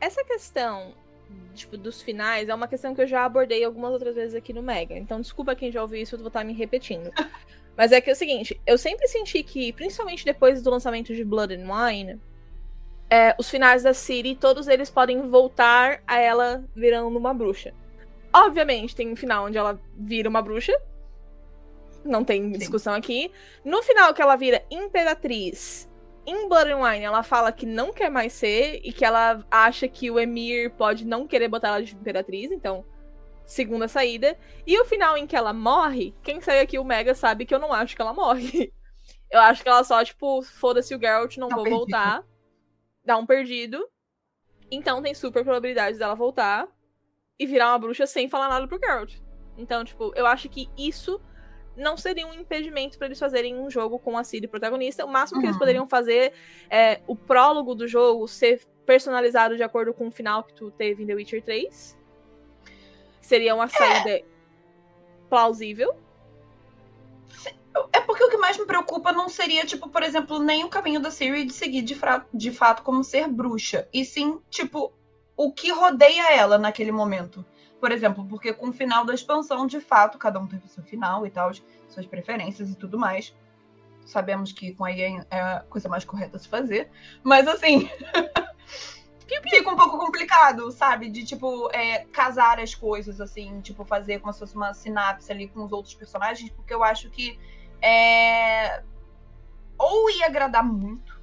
Essa 0.00 0.24
questão, 0.24 0.94
tipo, 1.54 1.76
dos 1.76 2.02
finais 2.02 2.48
é 2.48 2.54
uma 2.54 2.68
questão 2.68 2.94
que 2.94 3.02
eu 3.02 3.06
já 3.06 3.24
abordei 3.24 3.64
algumas 3.64 3.92
outras 3.92 4.14
vezes 4.14 4.34
aqui 4.34 4.52
no 4.52 4.62
Mega. 4.62 4.96
Então, 4.96 5.20
desculpa 5.20 5.54
quem 5.54 5.70
já 5.70 5.82
ouviu 5.82 6.02
isso, 6.02 6.14
eu 6.14 6.18
vou 6.18 6.28
estar 6.28 6.44
me 6.44 6.52
repetindo. 6.52 7.10
Mas 7.76 7.92
é 7.92 8.00
que 8.00 8.08
é 8.08 8.12
o 8.12 8.16
seguinte, 8.16 8.60
eu 8.66 8.78
sempre 8.78 9.08
senti 9.08 9.42
que, 9.42 9.72
principalmente 9.72 10.24
depois 10.24 10.62
do 10.62 10.70
lançamento 10.70 11.12
de 11.12 11.24
Blood 11.24 11.54
and 11.54 11.66
Wine, 11.66 12.20
é, 13.10 13.34
os 13.38 13.50
finais 13.50 13.82
da 13.82 13.92
Ciri, 13.92 14.36
todos 14.36 14.68
eles 14.68 14.90
podem 14.90 15.28
voltar 15.28 16.02
a 16.06 16.18
ela 16.18 16.64
virando 16.74 17.16
uma 17.16 17.34
bruxa. 17.34 17.74
Obviamente, 18.32 18.94
tem 18.94 19.12
um 19.12 19.16
final 19.16 19.46
onde 19.46 19.58
ela 19.58 19.80
vira 19.96 20.28
uma 20.28 20.42
bruxa. 20.42 20.72
Não 22.04 22.24
tem 22.24 22.50
discussão 22.52 22.94
aqui. 22.94 23.30
No 23.64 23.82
final 23.82 24.12
que 24.12 24.20
ela 24.20 24.36
vira 24.36 24.64
imperatriz 24.70 25.88
em 26.26 26.48
Blood 26.48 26.70
and 26.72 26.78
Wine, 26.78 27.04
ela 27.04 27.22
fala 27.22 27.52
que 27.52 27.66
não 27.66 27.92
quer 27.92 28.10
mais 28.10 28.32
ser 28.32 28.80
e 28.84 28.92
que 28.92 29.04
ela 29.04 29.44
acha 29.50 29.86
que 29.88 30.10
o 30.10 30.18
Emir 30.18 30.70
pode 30.72 31.04
não 31.06 31.26
querer 31.26 31.48
botar 31.48 31.68
ela 31.68 31.82
de 31.82 31.94
imperatriz, 31.94 32.50
então, 32.50 32.84
segunda 33.44 33.88
saída. 33.88 34.36
E 34.66 34.78
o 34.80 34.84
final 34.84 35.16
em 35.16 35.26
que 35.26 35.36
ela 35.36 35.52
morre, 35.52 36.14
quem 36.22 36.40
saiu 36.40 36.62
aqui, 36.62 36.78
o 36.78 36.84
Mega, 36.84 37.14
sabe 37.14 37.44
que 37.44 37.54
eu 37.54 37.58
não 37.58 37.72
acho 37.72 37.94
que 37.94 38.02
ela 38.02 38.14
morre. 38.14 38.72
Eu 39.30 39.40
acho 39.40 39.64
que 39.64 39.68
ela 39.68 39.82
só, 39.82 40.04
tipo, 40.04 40.42
foda-se 40.42 40.94
o 40.94 41.00
Geralt, 41.00 41.36
não 41.38 41.48
Tá 41.48 41.56
vou 41.56 41.64
perdido. 41.64 41.78
voltar. 41.80 42.24
Dá 43.04 43.16
um 43.16 43.26
perdido. 43.26 43.84
Então 44.70 45.02
tem 45.02 45.12
super 45.12 45.42
probabilidade 45.42 45.98
dela 45.98 46.14
voltar 46.14 46.68
e 47.36 47.44
virar 47.44 47.70
uma 47.70 47.78
bruxa 47.80 48.06
sem 48.06 48.28
falar 48.28 48.48
nada 48.48 48.68
pro 48.68 48.78
Geralt. 48.78 49.16
Então, 49.58 49.84
tipo, 49.84 50.12
eu 50.14 50.24
acho 50.24 50.48
que 50.48 50.68
isso 50.78 51.20
não 51.76 51.96
seria 51.96 52.26
um 52.26 52.32
impedimento 52.34 52.96
pra 52.98 53.06
eles 53.06 53.18
fazerem 53.18 53.58
um 53.58 53.68
jogo 53.70 53.98
com 53.98 54.16
a 54.16 54.24
Ciri 54.24 54.46
protagonista. 54.46 55.04
O 55.04 55.08
máximo 55.08 55.40
que 55.40 55.46
eles 55.46 55.56
Uhum. 55.56 55.60
poderiam 55.60 55.88
fazer 55.88 56.32
é 56.70 57.00
o 57.06 57.16
prólogo 57.16 57.74
do 57.74 57.86
jogo 57.88 58.26
ser 58.28 58.62
personalizado 58.86 59.56
de 59.56 59.62
acordo 59.62 59.92
com 59.94 60.06
o 60.08 60.10
final 60.10 60.44
que 60.44 60.52
tu 60.54 60.70
teve 60.70 61.02
em 61.02 61.06
The 61.06 61.14
Witcher 61.14 61.42
3. 61.42 61.98
Seria 63.20 63.54
uma 63.54 63.68
saída 63.68 64.22
plausível. 65.28 65.94
É 67.92 68.00
porque 68.00 68.22
o 68.22 68.30
que 68.30 68.36
mais 68.36 68.56
me 68.56 68.66
preocupa 68.66 69.10
não 69.10 69.28
seria, 69.28 69.64
tipo, 69.64 69.88
por 69.88 70.02
exemplo, 70.02 70.38
nem 70.38 70.62
o 70.62 70.68
caminho 70.68 71.00
da 71.00 71.10
Siri 71.10 71.44
de 71.44 71.52
seguir 71.52 71.82
de, 71.82 71.98
de 72.32 72.50
fato 72.52 72.82
como 72.82 73.02
ser 73.02 73.26
bruxa. 73.26 73.88
E 73.92 74.04
sim, 74.04 74.38
tipo, 74.48 74.92
o 75.36 75.50
que 75.52 75.72
rodeia 75.72 76.32
ela 76.36 76.56
naquele 76.56 76.92
momento. 76.92 77.44
Por 77.84 77.92
exemplo, 77.92 78.24
porque 78.24 78.50
com 78.50 78.70
o 78.70 78.72
final 78.72 79.04
da 79.04 79.12
expansão, 79.12 79.66
de 79.66 79.78
fato, 79.78 80.16
cada 80.16 80.40
um 80.40 80.46
teve 80.46 80.66
seu 80.68 80.82
final 80.82 81.26
e 81.26 81.30
tal, 81.30 81.50
suas 81.86 82.06
preferências 82.06 82.70
e 82.70 82.74
tudo 82.74 82.98
mais. 82.98 83.36
Sabemos 84.06 84.52
que 84.52 84.72
com 84.72 84.86
a 84.86 84.90
EA 84.90 85.26
é 85.30 85.38
a 85.38 85.60
coisa 85.68 85.86
mais 85.86 86.02
correta 86.02 86.38
a 86.38 86.40
se 86.40 86.48
fazer. 86.48 86.90
Mas 87.22 87.46
assim. 87.46 87.90
fica 89.50 89.70
um 89.70 89.76
pouco 89.76 89.98
complicado, 89.98 90.72
sabe? 90.72 91.10
De, 91.10 91.26
tipo, 91.26 91.68
é, 91.74 92.06
casar 92.06 92.58
as 92.58 92.74
coisas, 92.74 93.20
assim, 93.20 93.60
tipo, 93.60 93.84
fazer 93.84 94.18
como 94.18 94.32
se 94.32 94.38
fosse 94.38 94.56
uma 94.56 94.72
sinapse 94.72 95.30
ali 95.30 95.46
com 95.46 95.62
os 95.62 95.70
outros 95.70 95.94
personagens, 95.94 96.50
porque 96.52 96.72
eu 96.72 96.82
acho 96.82 97.10
que 97.10 97.38
é... 97.82 98.82
ou 99.76 100.08
ia 100.08 100.24
agradar 100.24 100.64
muito, 100.64 101.20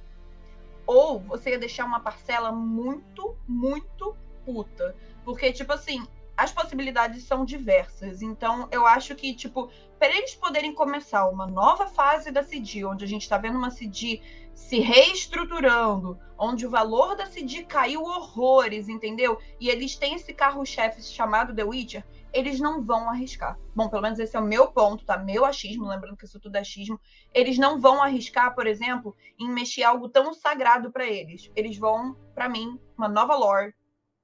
ou 0.86 1.18
você 1.22 1.50
ia 1.50 1.58
deixar 1.58 1.84
uma 1.86 1.98
parcela 1.98 2.52
muito, 2.52 3.36
muito 3.48 4.16
puta. 4.44 4.94
Porque, 5.24 5.52
tipo 5.52 5.72
assim, 5.72 6.06
as 6.42 6.50
possibilidades 6.50 7.22
são 7.22 7.44
diversas. 7.44 8.20
Então, 8.20 8.66
eu 8.72 8.84
acho 8.84 9.14
que, 9.14 9.32
tipo, 9.32 9.70
para 9.96 10.08
eles 10.08 10.34
poderem 10.34 10.74
começar 10.74 11.28
uma 11.28 11.46
nova 11.46 11.86
fase 11.86 12.32
da 12.32 12.42
CD, 12.42 12.84
onde 12.84 13.04
a 13.04 13.06
gente 13.06 13.28
tá 13.28 13.38
vendo 13.38 13.56
uma 13.56 13.70
CD 13.70 14.20
se 14.52 14.80
reestruturando, 14.80 16.18
onde 16.36 16.66
o 16.66 16.70
valor 16.70 17.14
da 17.14 17.26
CD 17.26 17.62
caiu 17.62 18.02
horrores, 18.02 18.88
entendeu? 18.88 19.38
E 19.60 19.68
eles 19.68 19.94
têm 19.94 20.16
esse 20.16 20.34
carro-chefe 20.34 21.00
chamado 21.00 21.54
The 21.54 21.62
Witcher, 21.62 22.04
eles 22.32 22.58
não 22.58 22.82
vão 22.82 23.08
arriscar. 23.08 23.56
Bom, 23.72 23.88
pelo 23.88 24.02
menos 24.02 24.18
esse 24.18 24.36
é 24.36 24.40
o 24.40 24.44
meu 24.44 24.66
ponto, 24.66 25.04
tá? 25.04 25.16
Meu 25.16 25.44
achismo, 25.44 25.86
lembrando 25.86 26.16
que 26.16 26.24
isso 26.24 26.40
tudo 26.40 26.56
é 26.56 26.60
achismo. 26.60 26.98
Eles 27.32 27.56
não 27.56 27.80
vão 27.80 28.02
arriscar, 28.02 28.52
por 28.52 28.66
exemplo, 28.66 29.14
em 29.38 29.48
mexer 29.48 29.84
algo 29.84 30.08
tão 30.08 30.34
sagrado 30.34 30.90
para 30.90 31.06
eles. 31.06 31.52
Eles 31.54 31.78
vão, 31.78 32.16
para 32.34 32.48
mim, 32.48 32.80
uma 32.98 33.08
nova 33.08 33.36
lore, 33.36 33.72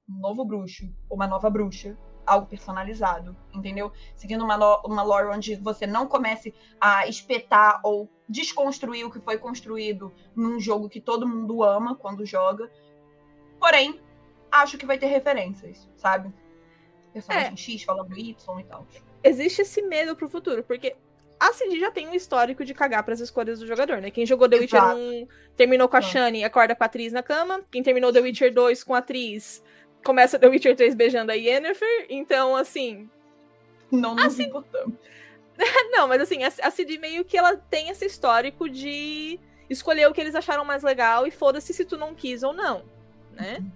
um 0.09 0.19
novo 0.19 0.43
bruxo, 0.43 0.91
uma 1.09 1.27
nova 1.27 1.49
bruxa, 1.49 1.97
algo 2.29 2.47
personalizado, 2.47 3.35
entendeu? 3.53 3.91
Seguindo 4.15 4.43
uma, 4.43 4.55
uma 4.85 5.03
lore 5.03 5.27
onde 5.27 5.55
você 5.55 5.87
não 5.87 6.07
comece 6.07 6.53
a 6.79 7.07
espetar 7.07 7.81
ou 7.83 8.09
desconstruir 8.27 9.05
o 9.05 9.11
que 9.11 9.19
foi 9.19 9.37
construído 9.37 10.13
num 10.35 10.59
jogo 10.59 10.89
que 10.89 11.01
todo 11.01 11.27
mundo 11.27 11.63
ama 11.63 11.95
quando 11.95 12.25
joga. 12.25 12.71
Porém, 13.59 13.99
acho 14.51 14.77
que 14.77 14.85
vai 14.85 14.97
ter 14.97 15.07
referências, 15.07 15.89
sabe? 15.95 16.31
personagem 17.13 17.53
é. 17.53 17.57
X 17.57 17.83
falando 17.83 18.17
Y 18.17 18.59
e 18.59 18.63
tal. 18.63 18.87
Existe 19.23 19.63
esse 19.63 19.81
medo 19.81 20.15
pro 20.15 20.29
futuro, 20.29 20.63
porque 20.63 20.95
a 21.39 21.53
CD 21.53 21.79
já 21.79 21.91
tem 21.91 22.07
um 22.07 22.13
histórico 22.13 22.63
de 22.63 22.73
cagar 22.73 23.03
pras 23.03 23.19
escolhas 23.19 23.59
do 23.59 23.67
jogador, 23.67 24.01
né? 24.01 24.11
Quem 24.11 24.25
jogou 24.25 24.47
The 24.49 24.57
Witcher 24.57 24.83
1 24.83 25.27
terminou 25.55 25.87
com 25.87 25.97
a 25.97 26.01
Shani 26.01 26.39
e 26.39 26.43
acorda 26.43 26.75
com 26.75 26.83
a 26.83 26.85
atriz 26.85 27.13
na 27.13 27.23
cama. 27.23 27.61
Quem 27.71 27.81
terminou 27.81 28.11
The 28.11 28.19
Witcher 28.19 28.53
2 28.53 28.83
com 28.83 28.93
a 28.93 28.99
atriz 28.99 29.63
começa 30.03 30.39
The 30.39 30.47
Witcher 30.47 30.75
3 30.75 30.95
beijando 30.95 31.31
a 31.31 31.35
Yennefer. 31.35 32.07
Então, 32.09 32.55
assim. 32.55 33.09
Não 33.91 34.15
nos 34.15 34.25
assim... 34.25 34.43
importamos. 34.43 34.95
Não, 35.91 36.07
mas 36.07 36.21
assim, 36.21 36.41
a 36.43 36.71
CD 36.71 36.97
meio 36.97 37.25
que 37.25 37.37
ela 37.37 37.57
tem 37.57 37.89
esse 37.89 38.05
histórico 38.05 38.69
de 38.69 39.39
escolher 39.69 40.07
o 40.07 40.13
que 40.13 40.21
eles 40.21 40.35
acharam 40.35 40.63
mais 40.63 40.83
legal 40.83 41.27
e 41.27 41.31
foda-se 41.31 41.73
se 41.73 41.85
tu 41.85 41.97
não 41.97 42.15
quis 42.15 42.43
ou 42.43 42.53
não, 42.53 42.83
né? 43.33 43.57
Uhum. 43.59 43.71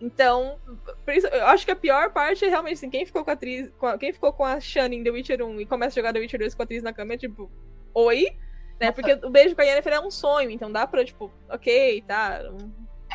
Então, 0.00 0.58
eu 1.32 1.46
acho 1.46 1.64
que 1.64 1.72
a 1.72 1.76
pior 1.76 2.12
parte 2.12 2.44
é 2.44 2.48
realmente 2.48 2.74
assim, 2.74 2.90
quem 2.90 3.04
ficou 3.04 3.24
com 3.24 3.30
a 3.30 3.32
atriz, 3.32 3.68
quem 3.98 4.12
ficou 4.12 4.32
com 4.32 4.44
a 4.44 4.60
Shani 4.60 4.96
em 4.96 5.02
The 5.02 5.10
Witcher 5.10 5.42
1 5.42 5.60
e 5.60 5.66
começa 5.66 5.98
a 5.98 6.00
jogar 6.00 6.12
The 6.12 6.20
Witcher 6.20 6.38
2 6.38 6.54
com 6.54 6.62
a 6.62 6.64
atriz 6.64 6.82
na 6.84 6.92
cama 6.92 7.14
é 7.14 7.16
tipo, 7.16 7.50
oi? 7.92 8.28
Né? 8.78 8.92
Porque 8.92 9.14
o 9.14 9.30
beijo 9.30 9.56
com 9.56 9.62
a 9.62 9.64
Yennefer 9.64 9.94
é 9.94 10.00
um 10.00 10.10
sonho, 10.10 10.50
então 10.50 10.70
dá 10.70 10.86
pra, 10.86 11.04
tipo, 11.04 11.32
ok, 11.48 12.04
tá. 12.06 12.42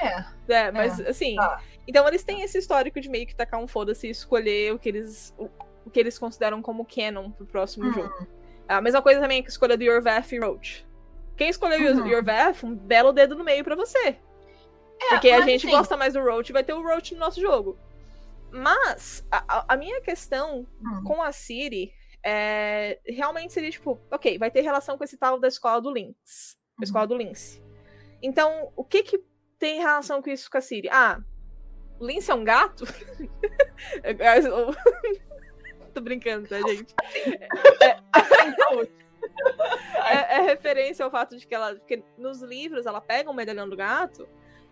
É. 0.02 0.26
É, 0.48 0.72
mas 0.72 1.00
é, 1.00 1.10
assim. 1.10 1.36
Tá. 1.36 1.62
Então 1.88 2.08
eles 2.08 2.24
têm 2.24 2.42
esse 2.42 2.58
histórico 2.58 3.00
de 3.00 3.10
meio 3.10 3.28
que 3.28 3.36
tacar 3.36 3.60
um 3.60 3.68
foda-se 3.68 4.08
e 4.08 4.12
escolher 4.12 4.74
o 4.74 4.80
que 4.80 4.90
eles. 4.90 5.34
O, 5.38 5.50
o, 5.86 5.90
que 5.90 6.00
eles 6.00 6.18
consideram 6.18 6.62
como 6.62 6.86
canon 6.86 7.32
pro 7.32 7.46
próximo 7.46 7.86
uhum. 7.86 7.94
jogo. 7.94 8.28
A 8.68 8.82
mesma 8.82 9.02
coisa 9.02 9.20
também 9.20 9.42
que 9.42 9.50
a 9.50 9.52
escolha 9.52 9.78
do 9.78 9.84
Yorvath 9.84 10.32
e 10.32 10.40
Roach. 10.40 10.88
Quem 11.36 11.50
escolheu 11.50 11.98
uhum. 11.98 12.08
Yorvath, 12.08 12.64
um 12.64 12.76
belo 12.76 13.12
dedo 13.12 13.36
no 13.36 13.44
meio 13.44 13.64
para 13.64 13.76
você. 13.76 14.18
É, 15.02 15.10
Porque 15.10 15.30
a 15.30 15.42
gente 15.42 15.66
sim. 15.66 15.72
gosta 15.72 15.98
mais 15.98 16.14
do 16.14 16.22
Roach, 16.22 16.54
vai 16.54 16.64
ter 16.64 16.74
o 16.74 16.82
Roach 16.82 17.14
no 17.14 17.20
nosso 17.20 17.42
jogo. 17.42 17.78
Mas 18.52 19.26
a, 19.32 19.74
a 19.74 19.76
minha 19.76 20.00
questão 20.02 20.66
hum. 20.80 21.04
com 21.04 21.22
a 21.22 21.32
Siri 21.32 21.92
é, 22.24 23.00
realmente 23.06 23.52
seria 23.52 23.72
tipo, 23.72 24.00
ok, 24.12 24.38
vai 24.38 24.50
ter 24.50 24.62
relação 24.62 24.98
com 24.98 25.04
esse 25.04 25.18
tal 25.18 25.40
da 25.40 25.48
escola 25.48 25.82
do 25.82 25.92
Lynx. 25.92 26.58
Uhum. 26.78 26.84
Escola 26.84 27.08
do 27.08 27.18
Lince. 27.18 27.62
Então, 28.22 28.72
o 28.76 28.84
que 28.86 29.04
que 29.04 29.22
tem 29.64 29.80
relação 29.80 30.22
com 30.22 30.30
isso 30.30 30.52
com 30.52 30.58
a 30.58 30.62
Siri? 30.62 30.90
Ah, 30.90 31.22
o 31.98 32.06
Lince 32.06 32.30
é 32.30 32.36
um 32.36 32.44
gato? 32.44 32.84
Tô 35.94 36.02
brincando, 36.02 36.50
tá, 36.50 36.60
gente? 36.60 36.94
É, 37.80 37.82
é, 37.82 37.98
é, 40.12 40.36
é, 40.36 40.42
referência 40.42 41.06
ao 41.06 41.10
fato 41.10 41.38
de 41.38 41.48
que 41.48 41.56
ela. 41.56 41.76
Porque 41.76 42.04
nos 42.18 42.42
livros 42.42 42.86
ela 42.86 43.00
pega 43.00 43.32
o 43.32 43.34
medalhão 43.34 43.70
do 43.70 43.78
gato 43.78 44.28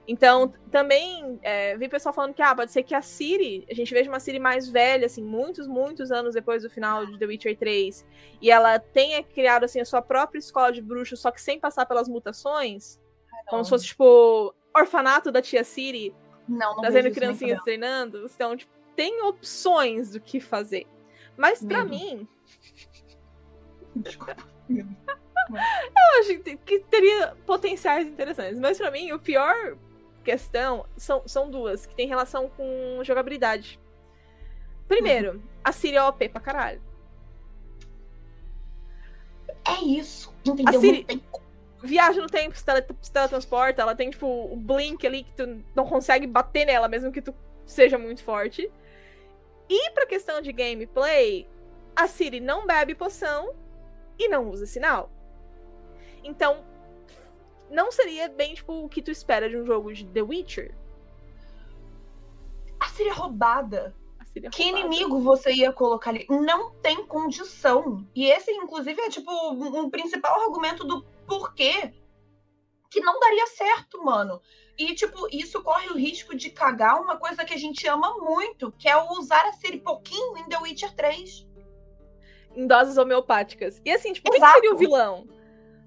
então, 0.08 0.52
também 0.72 1.40
é, 1.42 1.78
vi 1.78 1.88
pessoal 1.88 2.12
falando 2.12 2.34
que 2.34 2.42
ah, 2.42 2.54
pode 2.54 2.72
ser 2.72 2.84
que 2.84 2.94
a 2.94 3.02
Siri, 3.02 3.66
a 3.70 3.74
gente 3.74 3.94
veja 3.94 4.10
uma 4.10 4.20
Siri 4.20 4.40
mais 4.40 4.68
velha, 4.68 5.06
assim, 5.06 5.24
muitos, 5.24 5.68
muitos 5.68 6.12
anos 6.12 6.34
depois 6.34 6.64
do 6.64 6.70
final 6.70 7.06
de 7.06 7.18
The 7.18 7.26
Witcher 7.28 7.58
3, 7.58 8.06
e 8.42 8.50
ela 8.50 8.80
tenha 8.80 9.24
criado 9.24 9.64
assim 9.64 9.80
a 9.80 9.86
sua 9.86 10.02
própria 10.02 10.40
escola 10.40 10.72
de 10.72 10.82
bruxos, 10.82 11.20
só 11.20 11.32
que 11.32 11.40
sem 11.40 11.60
passar 11.60 11.86
pelas 11.86 12.10
mutações, 12.10 13.00
como 13.48 13.64
se 13.64 13.70
fosse 13.70 13.86
tipo 13.86 14.54
orfanato 14.76 15.32
da 15.32 15.42
tia 15.42 15.64
Siri, 15.64 16.14
não, 16.48 16.76
não 16.76 16.82
trazendo 16.82 17.12
criancinhas 17.12 17.62
treinando. 17.64 18.26
Então, 18.26 18.56
tipo, 18.56 18.72
tem 18.96 19.22
opções 19.24 20.12
do 20.12 20.20
que 20.20 20.40
fazer. 20.40 20.86
Mas 21.38 21.64
para 21.64 21.84
mim, 21.86 22.28
Desculpa. 23.96 24.38
Eu 24.70 26.20
acho 26.20 26.40
que 26.40 26.80
teria 26.80 27.36
potenciais 27.46 28.08
interessantes. 28.08 28.60
Mas 28.60 28.78
para 28.78 28.92
mim, 28.92 29.12
o 29.12 29.20
pior 29.20 29.78
questão 30.24 30.86
são, 30.96 31.28
são 31.28 31.50
duas, 31.50 31.86
que 31.86 31.96
tem 31.96 32.08
relação 32.08 32.50
com 32.50 33.04
jogabilidade. 33.04 33.80
Primeiro, 34.88 35.34
uhum. 35.34 35.42
a 35.64 35.72
Siri 35.72 35.98
é 35.98 36.04
OP 36.04 36.30
pra 36.30 36.42
caralho. 36.42 36.82
É 39.66 39.84
isso, 39.84 40.34
entendeu? 40.46 40.78
A 40.78 40.80
Siri 40.80 41.06
viaja 41.84 42.22
no 42.22 42.28
tempo, 42.28 42.56
se, 42.56 42.66
tele, 42.66 42.86
se 43.02 43.12
teletransporta, 43.12 43.82
ela 43.82 43.96
tem, 43.96 44.10
tipo, 44.10 44.28
o 44.28 44.56
blink 44.56 45.06
ali 45.06 45.24
que 45.24 45.34
tu 45.34 45.64
não 45.76 45.86
consegue 45.86 46.28
bater 46.28 46.66
nela, 46.66 46.88
mesmo 46.88 47.12
que 47.12 47.22
tu 47.22 47.34
seja 47.66 47.98
muito 47.98 48.24
forte. 48.24 48.72
E 49.70 49.92
pra 49.92 50.06
questão 50.06 50.42
de 50.42 50.52
gameplay, 50.52 51.48
a 51.96 52.08
Siri 52.08 52.40
não 52.40 52.66
bebe 52.66 52.94
poção 52.94 53.54
e 54.18 54.28
não 54.28 54.50
usa 54.50 54.66
sinal. 54.66 55.10
Então, 56.24 56.64
não 57.70 57.92
seria 57.92 58.28
bem, 58.30 58.54
tipo, 58.54 58.84
o 58.84 58.90
que 58.90 59.02
tu 59.02 59.12
espera 59.12 59.50
de 59.50 59.58
um 59.58 59.66
jogo 59.66 59.94
de 59.94 60.06
The 60.06 60.22
Witcher? 60.22 60.76
A 62.80 62.88
Síria 62.90 63.14
roubada. 63.14 63.96
A 64.20 64.26
Síria 64.26 64.50
que 64.50 64.64
roubada. 64.64 64.88
inimigo 64.88 65.22
você 65.22 65.52
ia 65.54 65.72
colocar 65.72 66.10
ali? 66.10 66.26
Não 66.30 66.72
tem 66.76 67.06
condição. 67.06 68.06
E 68.14 68.26
esse, 68.26 68.52
inclusive, 68.52 69.00
é, 69.02 69.10
tipo, 69.10 69.32
um 69.52 69.90
principal 69.90 70.42
argumento 70.42 70.84
do 70.86 71.06
porquê 71.32 71.94
que 72.90 73.00
não 73.00 73.18
daria 73.18 73.48
certo, 73.48 74.04
mano. 74.04 74.42
E, 74.78 74.94
tipo, 74.96 75.30
isso 75.32 75.64
corre 75.64 75.88
o 75.88 75.98
risco 75.98 76.36
de 76.36 76.50
cagar 76.50 77.00
uma 77.00 77.16
coisa 77.16 77.46
que 77.46 77.54
a 77.54 77.58
gente 77.58 77.88
ama 77.88 78.18
muito, 78.18 78.70
que 78.74 78.90
é 78.90 78.98
usar 79.14 79.46
a 79.46 79.54
Siri 79.54 79.80
pouquinho 79.80 80.38
em 80.38 80.50
The 80.50 80.58
Witcher 80.58 80.94
3. 80.94 81.48
Em 82.54 82.68
doses 82.68 82.98
homeopáticas. 82.98 83.82
E 83.86 83.92
assim, 83.92 84.12
tipo, 84.12 84.28
Exato. 84.36 84.52
quem 84.52 84.62
seria 84.62 84.76
o 84.76 84.78
vilão? 84.78 85.26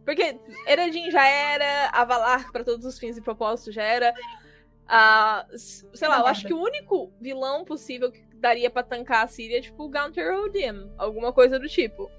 Porque 0.03 0.39
Eredin 0.67 1.11
já 1.11 1.27
era, 1.27 1.91
Avalar, 1.91 2.51
para 2.51 2.65
todos 2.65 2.87
os 2.87 2.99
fins 2.99 3.19
e 3.19 3.21
propósitos, 3.21 3.75
já 3.75 3.83
era. 3.83 4.15
Sei 5.59 6.09
lá, 6.09 6.21
eu 6.21 6.27
acho 6.27 6.47
que 6.47 6.55
o 6.55 6.61
único 6.61 7.13
vilão 7.21 7.67
possível 7.67 8.11
que 8.11 8.25
daria 8.37 8.71
para 8.71 8.83
tancar 8.83 9.25
a 9.25 9.29
Síria 9.29 9.59
é 9.59 9.61
tipo 9.61 9.85
o 9.85 9.91
Gunter 9.91 10.35
Odim, 10.41 10.91
alguma 10.97 11.35
coisa 11.35 11.59
do 11.59 11.69
tipo. 11.69 12.11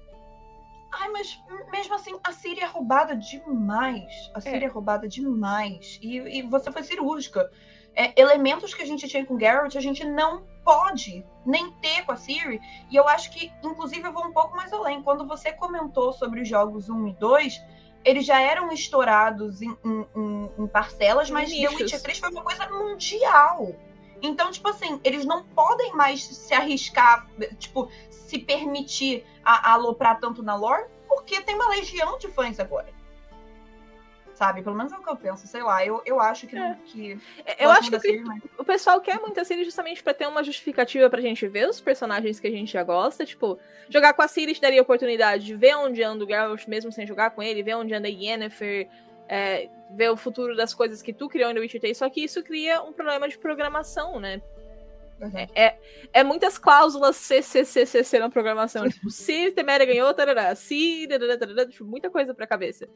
Ai, 0.92 1.08
mas 1.10 1.42
mesmo 1.70 1.94
assim, 1.94 2.18
a 2.22 2.32
Síria 2.32 2.64
é 2.64 2.66
roubada 2.66 3.16
demais. 3.16 4.30
A 4.34 4.40
Síria 4.40 4.66
é, 4.66 4.68
é 4.68 4.70
roubada 4.70 5.08
demais. 5.08 5.98
E, 6.02 6.38
e 6.38 6.42
você 6.42 6.70
foi 6.70 6.82
cirúrgica. 6.82 7.50
É, 7.94 8.12
elementos 8.20 8.74
que 8.74 8.82
a 8.82 8.86
gente 8.86 9.08
tinha 9.08 9.24
com 9.24 9.36
Garrett, 9.36 9.76
a 9.76 9.80
gente 9.80 10.04
não 10.04 10.44
pode 10.64 11.24
nem 11.46 11.70
ter 11.80 12.04
com 12.04 12.12
a 12.12 12.16
Siri. 12.16 12.60
E 12.90 12.96
eu 12.96 13.08
acho 13.08 13.30
que, 13.30 13.50
inclusive, 13.62 14.06
eu 14.06 14.12
vou 14.12 14.26
um 14.26 14.32
pouco 14.32 14.54
mais 14.54 14.72
além. 14.72 15.02
Quando 15.02 15.26
você 15.26 15.52
comentou 15.52 16.12
sobre 16.12 16.40
os 16.40 16.48
jogos 16.48 16.90
1 16.90 17.08
e 17.08 17.12
2, 17.14 17.62
eles 18.04 18.26
já 18.26 18.40
eram 18.40 18.70
estourados 18.72 19.62
em, 19.62 19.76
em, 19.84 20.50
em 20.58 20.66
parcelas, 20.66 21.30
mas 21.30 21.50
The 21.50 21.68
Witcher 21.68 22.02
3 22.02 22.18
foi 22.18 22.30
uma 22.30 22.42
coisa 22.42 22.68
mundial. 22.68 23.74
Então, 24.22 24.50
tipo 24.50 24.68
assim, 24.68 25.00
eles 25.04 25.24
não 25.24 25.44
podem 25.44 25.92
mais 25.92 26.24
se 26.24 26.54
arriscar, 26.54 27.28
tipo, 27.58 27.90
se 28.10 28.38
permitir 28.38 29.24
a, 29.44 29.70
a 29.70 29.74
aloprar 29.74 30.18
tanto 30.18 30.42
na 30.42 30.56
lore, 30.56 30.86
porque 31.08 31.40
tem 31.40 31.54
uma 31.54 31.68
legião 31.68 32.18
de 32.18 32.28
fãs 32.28 32.58
agora. 32.58 32.94
Sabe? 34.34 34.62
Pelo 34.62 34.76
menos 34.76 34.92
é 34.92 34.96
o 34.98 35.02
que 35.02 35.08
eu 35.08 35.16
penso, 35.16 35.46
sei 35.46 35.62
lá. 35.62 35.84
Eu, 35.84 36.02
eu 36.04 36.20
acho 36.20 36.46
que. 36.46 36.58
É. 36.58 36.76
que 36.84 37.18
Eu 37.58 37.70
acho 37.70 37.90
que 37.90 37.98
série, 37.98 38.20
mas... 38.20 38.42
o 38.58 38.64
pessoal 38.64 39.00
quer 39.00 39.18
muito 39.18 39.40
a 39.40 39.44
Siri 39.46 39.64
justamente 39.64 40.02
pra 40.02 40.12
ter 40.12 40.26
uma 40.26 40.44
justificativa 40.44 41.08
pra 41.08 41.22
gente 41.22 41.48
ver 41.48 41.66
os 41.66 41.80
personagens 41.80 42.38
que 42.38 42.46
a 42.46 42.50
gente 42.50 42.70
já 42.70 42.82
gosta. 42.82 43.24
Tipo, 43.24 43.58
jogar 43.88 44.12
com 44.12 44.20
a 44.20 44.28
Siri 44.28 44.52
te 44.52 44.60
daria 44.60 44.80
a 44.80 44.82
oportunidade 44.82 45.46
de 45.46 45.54
ver 45.54 45.74
onde 45.76 46.02
anda 46.02 46.22
o 46.22 46.28
Geralt, 46.28 46.66
mesmo 46.66 46.92
sem 46.92 47.06
jogar 47.06 47.30
com 47.30 47.42
ele, 47.42 47.62
ver 47.62 47.76
onde 47.76 47.94
anda 47.94 48.08
a 48.08 48.10
Yennefer, 48.10 48.90
é, 49.26 49.70
ver 49.94 50.10
o 50.10 50.16
futuro 50.16 50.56
das 50.56 50.74
coisas 50.74 51.02
que 51.02 51.12
tu 51.12 51.28
criou 51.28 51.52
The 51.52 51.60
Witcher 51.60 51.80
3. 51.80 51.96
Só 51.96 52.08
que 52.10 52.22
isso 52.24 52.42
cria 52.42 52.82
um 52.82 52.92
problema 52.92 53.28
de 53.28 53.38
programação, 53.38 54.18
né? 54.18 54.42
Verdade. 55.18 55.50
É, 55.54 55.78
é 56.12 56.24
muitas 56.24 56.58
cláusulas 56.58 57.16
CCCCC 57.16 58.18
na 58.18 58.28
programação. 58.28 58.88
tipo, 58.88 59.10
se 59.10 59.50
Temeria 59.52 59.86
ganhou, 59.86 60.12
tarará, 60.12 60.54
se, 60.54 61.06
tarará, 61.08 61.38
tarará, 61.38 61.66
tipo, 61.66 61.84
muita 61.84 62.10
coisa 62.10 62.34
pra 62.34 62.46
cabeça. 62.46 62.86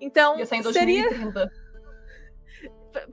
Então, 0.00 0.36
seria, 0.44 0.62
2030. 0.62 1.50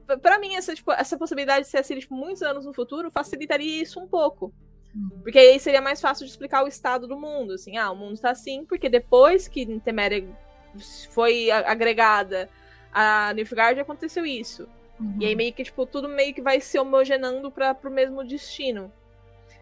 P- 0.08 0.18
pra 0.18 0.38
mim, 0.40 0.56
essa, 0.56 0.76
tipo, 0.76 0.92
essa 0.92 1.18
possibilidade 1.18 1.66
de 1.66 1.72
ser 1.72 1.78
a 1.78 1.84
Siri 1.84 2.02
tipo, 2.02 2.14
muitos 2.14 2.42
anos 2.42 2.66
no 2.66 2.74
futuro 2.74 3.10
facilitaria 3.10 3.82
isso 3.82 4.00
um 4.00 4.08
pouco. 4.08 4.54
Uhum. 4.94 5.22
Porque 5.24 5.40
aí 5.40 5.60
seria 5.60 5.82
mais 5.82 6.00
fácil 6.00 6.26
de 6.26 6.32
explicar 6.32 6.64
o 6.64 6.68
estado 6.68 7.08
do 7.08 7.18
mundo. 7.18 7.54
Assim, 7.54 7.78
ah, 7.78 7.90
o 7.92 7.96
mundo 7.96 8.20
tá 8.20 8.30
assim, 8.30 8.64
porque 8.66 8.90
depois 8.90 9.48
que 9.48 9.80
Temeria 9.80 10.28
foi 11.10 11.50
agregada 11.52 12.50
a 12.94 13.34
Nilfgaard, 13.34 13.80
aconteceu 13.80 14.26
isso. 14.26 14.68
Uhum. 15.00 15.18
E 15.20 15.26
aí 15.26 15.36
meio 15.36 15.54
que, 15.54 15.64
tipo, 15.64 15.86
tudo 15.86 16.08
meio 16.08 16.34
que 16.34 16.42
vai 16.42 16.60
se 16.62 16.78
homogenando 16.78 17.52
para 17.52 17.74
pro 17.74 17.90
mesmo 17.92 18.24
destino. 18.24 18.92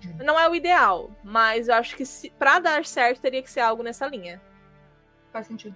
Uhum. 0.05 0.25
Não 0.25 0.39
é 0.39 0.49
o 0.49 0.55
ideal, 0.55 1.09
mas 1.23 1.67
eu 1.67 1.75
acho 1.75 1.95
que 1.95 2.05
se, 2.05 2.29
pra 2.31 2.59
dar 2.59 2.85
certo 2.85 3.21
teria 3.21 3.41
que 3.41 3.49
ser 3.49 3.59
algo 3.61 3.83
nessa 3.83 4.07
linha. 4.07 4.41
Faz 5.31 5.47
sentido. 5.47 5.75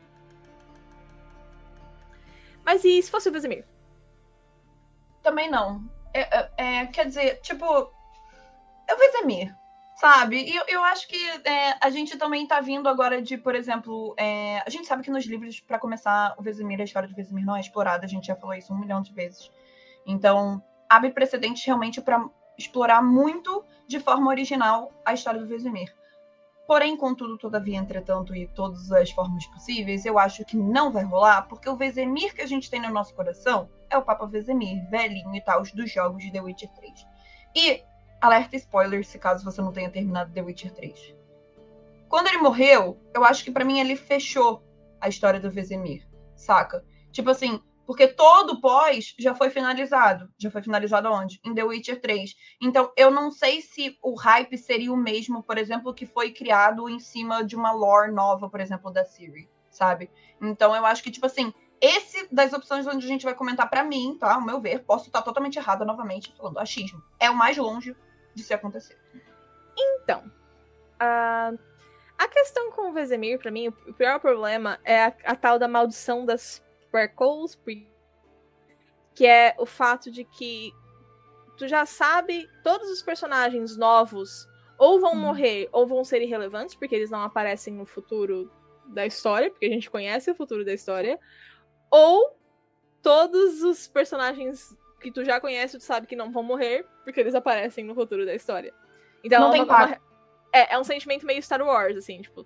Mas 2.63 2.83
e 2.83 3.01
se 3.01 3.11
fosse 3.11 3.29
o 3.29 3.31
Vesemir? 3.31 3.65
Também 5.21 5.49
não. 5.49 5.83
É, 6.13 6.21
é- 6.39 6.51
é, 6.57 6.85
quer 6.87 7.05
dizer, 7.05 7.39
tipo, 7.41 7.65
eu 7.65 8.97
vou 8.97 9.11
Zemir, 9.11 9.55
sabe? 9.95 10.43
E 10.43 10.55
eu, 10.55 10.63
eu 10.67 10.83
acho 10.83 11.07
que 11.07 11.17
é, 11.45 11.75
a 11.81 11.89
gente 11.89 12.17
também 12.17 12.45
tá 12.47 12.59
vindo 12.59 12.87
agora 12.87 13.21
de, 13.21 13.37
por 13.37 13.55
exemplo, 13.55 14.13
é, 14.17 14.61
a 14.65 14.69
gente 14.69 14.87
sabe 14.87 15.03
que 15.03 15.11
nos 15.11 15.25
livros, 15.25 15.59
pra 15.59 15.79
começar, 15.79 16.35
o 16.37 16.43
Vesemir, 16.43 16.79
a 16.79 16.83
história 16.83 17.07
do 17.07 17.15
Vesemir 17.15 17.45
não 17.45 17.55
é 17.55 17.61
explorada, 17.61 18.05
a 18.05 18.09
gente 18.09 18.27
já 18.27 18.35
falou 18.35 18.53
isso 18.53 18.73
um 18.73 18.77
milhão 18.77 19.01
de 19.01 19.13
vezes. 19.13 19.49
Então, 20.05 20.61
abre 20.89 21.11
precedentes 21.11 21.63
realmente 21.65 22.01
pra 22.01 22.23
explorar 22.57 23.01
muito 23.01 23.63
de 23.87 23.99
forma 23.99 24.29
original 24.29 24.91
a 25.05 25.13
história 25.13 25.39
do 25.39 25.47
Vesemir. 25.47 25.93
Porém, 26.67 26.97
contudo, 26.97 27.37
todavia, 27.37 27.77
entretanto, 27.77 28.35
e 28.35 28.47
todas 28.47 28.91
as 28.91 29.11
formas 29.11 29.45
possíveis, 29.47 30.03
eu 30.03 30.17
acho 30.17 30.43
que 30.43 30.57
não 30.57 30.91
vai 30.91 31.03
rolar, 31.03 31.43
porque 31.43 31.69
o 31.69 31.75
Vesemir 31.75 32.33
que 32.33 32.41
a 32.41 32.47
gente 32.47 32.69
tem 32.69 32.81
no 32.81 32.89
nosso 32.89 33.13
coração 33.13 33.69
é 33.89 33.97
o 33.97 34.01
Papa 34.01 34.25
Vesemir, 34.25 34.89
velhinho 34.89 35.35
e 35.35 35.41
tal, 35.41 35.61
dos 35.61 35.91
jogos 35.91 36.23
de 36.23 36.31
The 36.31 36.41
Witcher 36.41 36.69
3. 36.73 37.07
E, 37.55 37.83
alerta 38.21 38.55
spoiler, 38.55 39.05
se 39.05 39.19
caso 39.19 39.43
você 39.43 39.61
não 39.61 39.71
tenha 39.71 39.89
terminado 39.89 40.33
The 40.33 40.41
Witcher 40.41 40.73
3. 40.73 41.15
Quando 42.07 42.27
ele 42.27 42.37
morreu, 42.37 42.99
eu 43.13 43.23
acho 43.23 43.43
que 43.43 43.51
pra 43.51 43.65
mim 43.65 43.79
ele 43.79 43.95
fechou 43.95 44.63
a 45.01 45.09
história 45.09 45.39
do 45.39 45.51
Vesemir, 45.51 46.07
saca? 46.35 46.83
Tipo 47.11 47.29
assim, 47.29 47.61
porque 47.85 48.07
todo 48.07 48.53
o 48.53 48.61
pós 48.61 49.13
já 49.19 49.35
foi 49.35 49.49
finalizado. 49.49 50.29
Já 50.37 50.49
foi 50.49 50.61
finalizado 50.61 51.11
onde? 51.11 51.39
Em 51.45 51.53
The 51.53 51.63
Witcher 51.63 52.01
3. 52.01 52.33
Então, 52.61 52.91
eu 52.97 53.11
não 53.11 53.31
sei 53.31 53.61
se 53.61 53.97
o 54.01 54.15
hype 54.15 54.57
seria 54.57 54.91
o 54.91 54.97
mesmo, 54.97 55.43
por 55.43 55.57
exemplo, 55.57 55.93
que 55.93 56.05
foi 56.05 56.31
criado 56.31 56.89
em 56.89 56.99
cima 56.99 57.43
de 57.43 57.55
uma 57.55 57.71
lore 57.71 58.11
nova, 58.11 58.49
por 58.49 58.59
exemplo, 58.59 58.91
da 58.91 59.05
Siri, 59.05 59.49
sabe? 59.69 60.09
Então, 60.41 60.75
eu 60.75 60.85
acho 60.85 61.03
que, 61.03 61.11
tipo 61.11 61.25
assim, 61.27 61.53
esse 61.85 62.33
das 62.33 62.53
opções 62.53 62.87
onde 62.87 63.05
a 63.05 63.07
gente 63.07 63.25
vai 63.25 63.33
comentar 63.33 63.69
pra 63.69 63.83
mim, 63.83 64.17
tá? 64.19 64.33
Ao 64.35 64.41
meu 64.41 64.59
ver, 64.59 64.83
posso 64.83 65.07
estar 65.07 65.21
totalmente 65.21 65.57
errada 65.57 65.85
novamente, 65.85 66.33
falando 66.37 66.57
achismo. 66.59 67.03
É 67.19 67.29
o 67.29 67.35
mais 67.35 67.57
longe 67.57 67.95
de 68.33 68.43
se 68.43 68.53
acontecer. 68.53 68.97
Então, 69.77 70.31
a, 70.99 71.51
a 72.17 72.27
questão 72.27 72.71
com 72.71 72.89
o 72.89 72.93
Vesemir, 72.93 73.37
pra 73.39 73.51
mim, 73.51 73.67
o 73.67 73.93
pior 73.93 74.19
problema 74.19 74.79
é 74.83 75.03
a, 75.03 75.13
a 75.25 75.35
tal 75.35 75.59
da 75.59 75.67
maldição 75.67 76.25
das 76.25 76.63
pre- 76.91 77.13
que 79.13 79.25
é 79.25 79.55
o 79.57 79.65
fato 79.65 80.11
de 80.11 80.23
que 80.23 80.73
tu 81.57 81.67
já 81.67 81.85
sabe 81.85 82.49
todos 82.63 82.89
os 82.89 83.01
personagens 83.01 83.77
novos 83.77 84.47
ou 84.77 84.99
vão 84.99 85.13
Hum. 85.13 85.19
morrer 85.19 85.69
ou 85.71 85.87
vão 85.87 86.03
ser 86.03 86.21
irrelevantes, 86.21 86.75
porque 86.75 86.95
eles 86.95 87.09
não 87.09 87.21
aparecem 87.21 87.73
no 87.73 87.85
futuro 87.85 88.51
da 88.87 89.05
história, 89.05 89.49
porque 89.49 89.65
a 89.65 89.69
gente 89.69 89.89
conhece 89.89 90.29
o 90.29 90.35
futuro 90.35 90.65
da 90.65 90.73
história, 90.73 91.19
ou 91.91 92.35
todos 93.01 93.61
os 93.63 93.87
personagens 93.87 94.77
que 94.99 95.11
tu 95.11 95.23
já 95.23 95.39
conhece, 95.39 95.77
tu 95.77 95.83
sabe 95.83 96.07
que 96.07 96.15
não 96.15 96.31
vão 96.31 96.41
morrer, 96.43 96.85
porque 97.03 97.19
eles 97.19 97.35
aparecem 97.35 97.83
no 97.85 97.93
futuro 97.93 98.25
da 98.25 98.33
história. 98.33 98.73
Então 99.23 99.39
Não 99.41 99.49
é 99.49 99.51
tem 99.51 99.61
uma- 99.63 99.85
uma- 99.85 100.01
é, 100.51 100.73
é 100.73 100.79
um 100.79 100.83
sentimento 100.83 101.25
meio 101.25 101.41
Star 101.41 101.61
Wars, 101.61 101.95
assim, 101.97 102.21
tipo. 102.21 102.45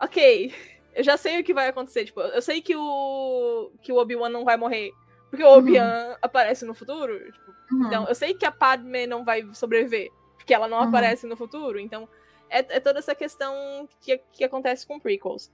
Ok, 0.00 0.52
eu 0.94 1.02
já 1.04 1.16
sei 1.16 1.40
o 1.40 1.44
que 1.44 1.54
vai 1.54 1.68
acontecer. 1.68 2.04
Tipo, 2.04 2.20
eu 2.20 2.42
sei 2.42 2.60
que 2.60 2.74
o. 2.76 3.70
que 3.82 3.92
o 3.92 3.96
Obi-Wan 3.96 4.28
não 4.28 4.44
vai 4.44 4.56
morrer. 4.56 4.92
Porque 5.30 5.44
o 5.44 5.48
Obi-Wan 5.48 6.16
aparece 6.22 6.64
no 6.64 6.74
futuro. 6.74 7.18
tipo, 7.32 7.50
Uhum. 7.72 7.86
então, 7.86 8.06
eu 8.08 8.14
sei 8.14 8.32
que 8.34 8.46
a 8.46 8.52
Padme 8.52 9.06
não 9.06 9.24
vai 9.24 9.42
sobreviver. 9.54 10.10
Porque 10.36 10.54
ela 10.54 10.68
não 10.68 10.78
Uhum. 10.78 10.84
aparece 10.88 11.26
no 11.26 11.36
futuro. 11.36 11.78
Então, 11.80 12.08
é, 12.48 12.58
é 12.58 12.80
toda 12.80 12.98
essa 13.00 13.14
questão 13.14 13.88
que, 14.00 14.18
que 14.32 14.44
acontece 14.44 14.86
com 14.86 15.00
prequels. 15.00 15.50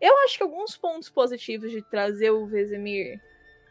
Eu 0.00 0.16
acho 0.24 0.36
que 0.36 0.42
alguns 0.42 0.76
pontos 0.76 1.08
positivos 1.08 1.70
de 1.70 1.82
trazer 1.82 2.30
o 2.30 2.46
Vesemir. 2.46 3.20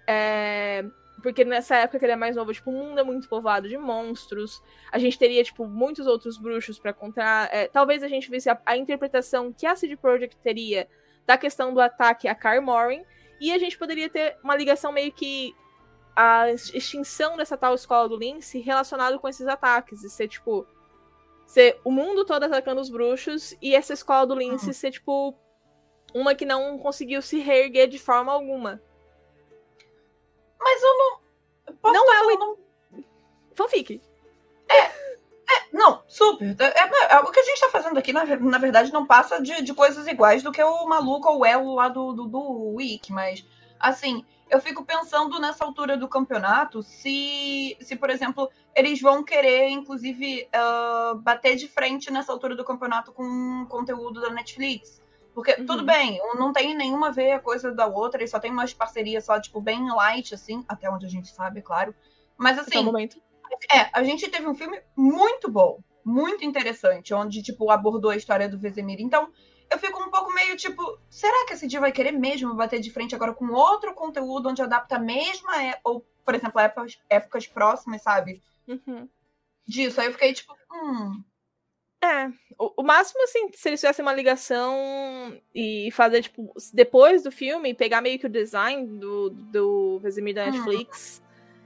É, 0.07 0.83
porque 1.21 1.43
nessa 1.45 1.75
época 1.77 1.99
que 1.99 2.05
ele 2.05 2.11
é 2.11 2.15
mais 2.15 2.35
novo, 2.35 2.53
tipo, 2.53 2.69
o 2.69 2.73
mundo 2.73 2.99
é 2.99 3.03
muito 3.03 3.27
povoado 3.27 3.67
de 3.67 3.77
monstros. 3.77 4.61
A 4.91 4.99
gente 4.99 5.17
teria, 5.17 5.43
tipo, 5.43 5.65
muitos 5.65 6.05
outros 6.07 6.37
bruxos 6.37 6.77
pra 6.77 6.93
contar. 6.93 7.49
É, 7.53 7.67
talvez 7.67 8.03
a 8.03 8.07
gente 8.07 8.29
visse 8.29 8.49
a, 8.49 8.59
a 8.65 8.77
interpretação 8.77 9.51
que 9.51 9.65
a 9.65 9.75
CD 9.75 9.95
Projekt 9.95 10.37
teria 10.37 10.87
da 11.25 11.37
questão 11.37 11.73
do 11.73 11.81
ataque 11.81 12.27
a 12.27 12.35
Kaer 12.35 12.61
Morhen. 12.61 13.05
E 13.39 13.51
a 13.51 13.57
gente 13.57 13.77
poderia 13.77 14.09
ter 14.09 14.37
uma 14.43 14.55
ligação 14.55 14.91
meio 14.91 15.11
que 15.11 15.55
a 16.15 16.51
extinção 16.51 17.35
dessa 17.35 17.57
tal 17.57 17.75
escola 17.75 18.07
do 18.07 18.17
Lince 18.17 18.59
relacionado 18.59 19.19
com 19.19 19.27
esses 19.27 19.47
ataques. 19.47 20.03
E 20.03 20.09
ser, 20.09 20.27
tipo. 20.27 20.65
Ser 21.45 21.79
o 21.83 21.91
mundo 21.91 22.25
todo 22.25 22.43
atacando 22.43 22.81
os 22.81 22.89
bruxos 22.89 23.55
e 23.61 23.75
essa 23.75 23.93
escola 23.93 24.27
do 24.27 24.35
Lince 24.35 24.73
ser, 24.73 24.91
tipo. 24.91 25.35
Uma 26.15 26.33
que 26.33 26.45
não 26.45 26.79
conseguiu 26.79 27.21
se 27.21 27.39
reerguer 27.41 27.89
de 27.89 27.99
forma 27.99 28.31
alguma. 28.31 28.81
Mas 30.57 30.81
eu 30.81 30.97
não. 30.97 31.19
Posso 31.81 31.93
Não 31.93 32.13
é 32.13 32.21
o- 32.21 32.39
falando- 32.39 32.59
Fanfic. 33.53 34.01
Não, 35.73 36.01
super. 36.07 36.55
É, 36.57 36.63
é- 36.63 37.15
é- 37.15 37.19
o 37.19 37.31
que 37.31 37.39
a 37.39 37.43
gente 37.43 37.59
tá 37.59 37.69
fazendo 37.69 37.97
aqui, 37.97 38.13
na, 38.13 38.23
na 38.25 38.57
verdade, 38.57 38.93
não 38.93 39.05
passa 39.05 39.41
de, 39.41 39.61
de 39.61 39.73
coisas 39.73 40.07
iguais 40.07 40.41
do 40.41 40.53
que 40.53 40.63
o 40.63 40.85
maluco 40.87 41.27
ou 41.29 41.39
o 41.39 41.45
elo 41.45 41.75
lá 41.75 41.89
do, 41.89 42.13
do, 42.13 42.25
do 42.27 42.73
Wiki, 42.75 43.11
mas, 43.11 43.45
assim, 43.77 44.23
eu 44.49 44.61
fico 44.61 44.85
pensando 44.85 45.37
nessa 45.39 45.65
altura 45.65 45.97
do 45.97 46.07
campeonato 46.07 46.81
se, 46.81 47.77
se 47.81 47.95
por 47.97 48.09
exemplo, 48.09 48.49
eles 48.73 49.01
vão 49.01 49.21
querer, 49.23 49.67
inclusive, 49.67 50.47
ah, 50.53 51.13
bater 51.17 51.57
de 51.57 51.67
frente 51.67 52.09
nessa 52.09 52.31
altura 52.31 52.55
do 52.55 52.63
campeonato 52.63 53.11
com 53.11 53.65
conteúdo 53.69 54.21
da 54.21 54.29
Netflix. 54.29 55.01
Porque, 55.35 55.53
Uhum. 55.59 55.65
tudo 55.65 55.83
bem, 55.83 56.17
não 56.39 56.53
tem 56.53 56.73
nenhuma 56.75 57.09
a 57.09 57.11
ver 57.11 57.33
a 57.33 57.39
coisa 57.39 57.71
da 57.73 57.85
outra, 57.85 58.21
eles 58.21 58.31
só 58.31 58.39
tem 58.39 58.49
umas 58.51 58.73
parcerias 58.73 59.25
só, 59.25 59.39
tipo, 59.39 59.59
bem 59.59 59.85
light, 59.93 60.33
assim, 60.33 60.63
até 60.65 60.89
onde 60.89 61.05
a 61.05 61.09
gente 61.09 61.27
sabe, 61.27 61.59
é 61.59 61.61
claro. 61.61 61.93
Mas, 62.37 62.57
Até 62.57 62.77
o 62.77 62.79
assim, 62.79 62.85
momento. 62.85 63.21
é, 63.71 63.89
a 63.91 64.01
gente 64.01 64.29
teve 64.29 64.47
um 64.47 64.55
filme 64.55 64.81
muito 64.95 65.51
bom, 65.51 65.81
muito 66.05 66.45
interessante, 66.45 67.13
onde, 67.13 67.43
tipo, 67.43 67.69
abordou 67.69 68.11
a 68.11 68.15
história 68.15 68.47
do 68.47 68.57
Vesemir. 68.57 69.01
Então, 69.01 69.29
eu 69.69 69.77
fico 69.77 70.01
um 70.01 70.09
pouco 70.09 70.31
meio, 70.33 70.55
tipo, 70.55 70.81
será 71.09 71.45
que 71.45 71.53
esse 71.53 71.67
dia 71.67 71.81
vai 71.81 71.91
querer 71.91 72.13
mesmo 72.13 72.55
bater 72.55 72.79
de 72.79 72.89
frente 72.89 73.13
agora 73.13 73.33
com 73.33 73.51
outro 73.51 73.93
conteúdo 73.93 74.47
onde 74.47 74.61
adapta 74.61 74.95
a 74.95 74.99
mesma, 74.99 75.61
é- 75.61 75.79
ou, 75.83 76.05
por 76.23 76.33
exemplo, 76.33 76.61
épocas, 76.61 76.97
épocas 77.09 77.45
próximas, 77.45 78.01
sabe? 78.01 78.41
Uhum. 78.67 79.09
Disso. 79.67 79.99
Aí 79.99 80.07
eu 80.07 80.13
fiquei, 80.13 80.31
tipo, 80.33 80.53
hum, 80.71 81.21
É, 82.05 82.27
o, 82.59 82.81
o 82.81 82.83
máximo, 82.83 83.23
assim, 83.23 83.49
se 83.51 83.67
eles 83.67 83.81
fizessem 83.81 84.03
uma 84.05 84.13
ligação 84.13 85.35
e 85.53 85.89
fazer, 85.91 86.21
tipo, 86.21 86.53
depois 86.71 87.23
do 87.23 87.31
filme, 87.31 87.73
pegar 87.73 87.99
meio 87.99 88.19
que 88.19 88.27
o 88.27 88.29
design 88.29 88.85
do, 88.99 89.31
do 89.31 89.99
Vesemir 89.99 90.35
da 90.35 90.43
Hum. 90.43 90.51
Netflix 90.51 91.23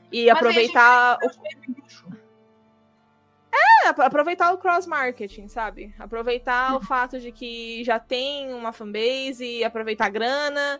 e 0.10 0.28
Mas 0.28 0.38
aproveitar 0.38 1.17
o, 1.21 1.30
é, 3.52 3.88
apro- 3.88 4.04
aproveitar 4.06 4.54
o 4.54 4.58
cross-marketing, 4.58 5.47
sabe? 5.49 5.93
Aproveitar 5.99 6.78
o 6.78 6.82
fato 6.82 7.19
de 7.19 7.32
que 7.32 7.84
já 7.84 7.99
tem 7.99 8.54
uma 8.54 8.71
fanbase 8.71 9.45
e 9.45 9.63
aproveitar 9.63 10.06
a 10.06 10.10
grana. 10.10 10.80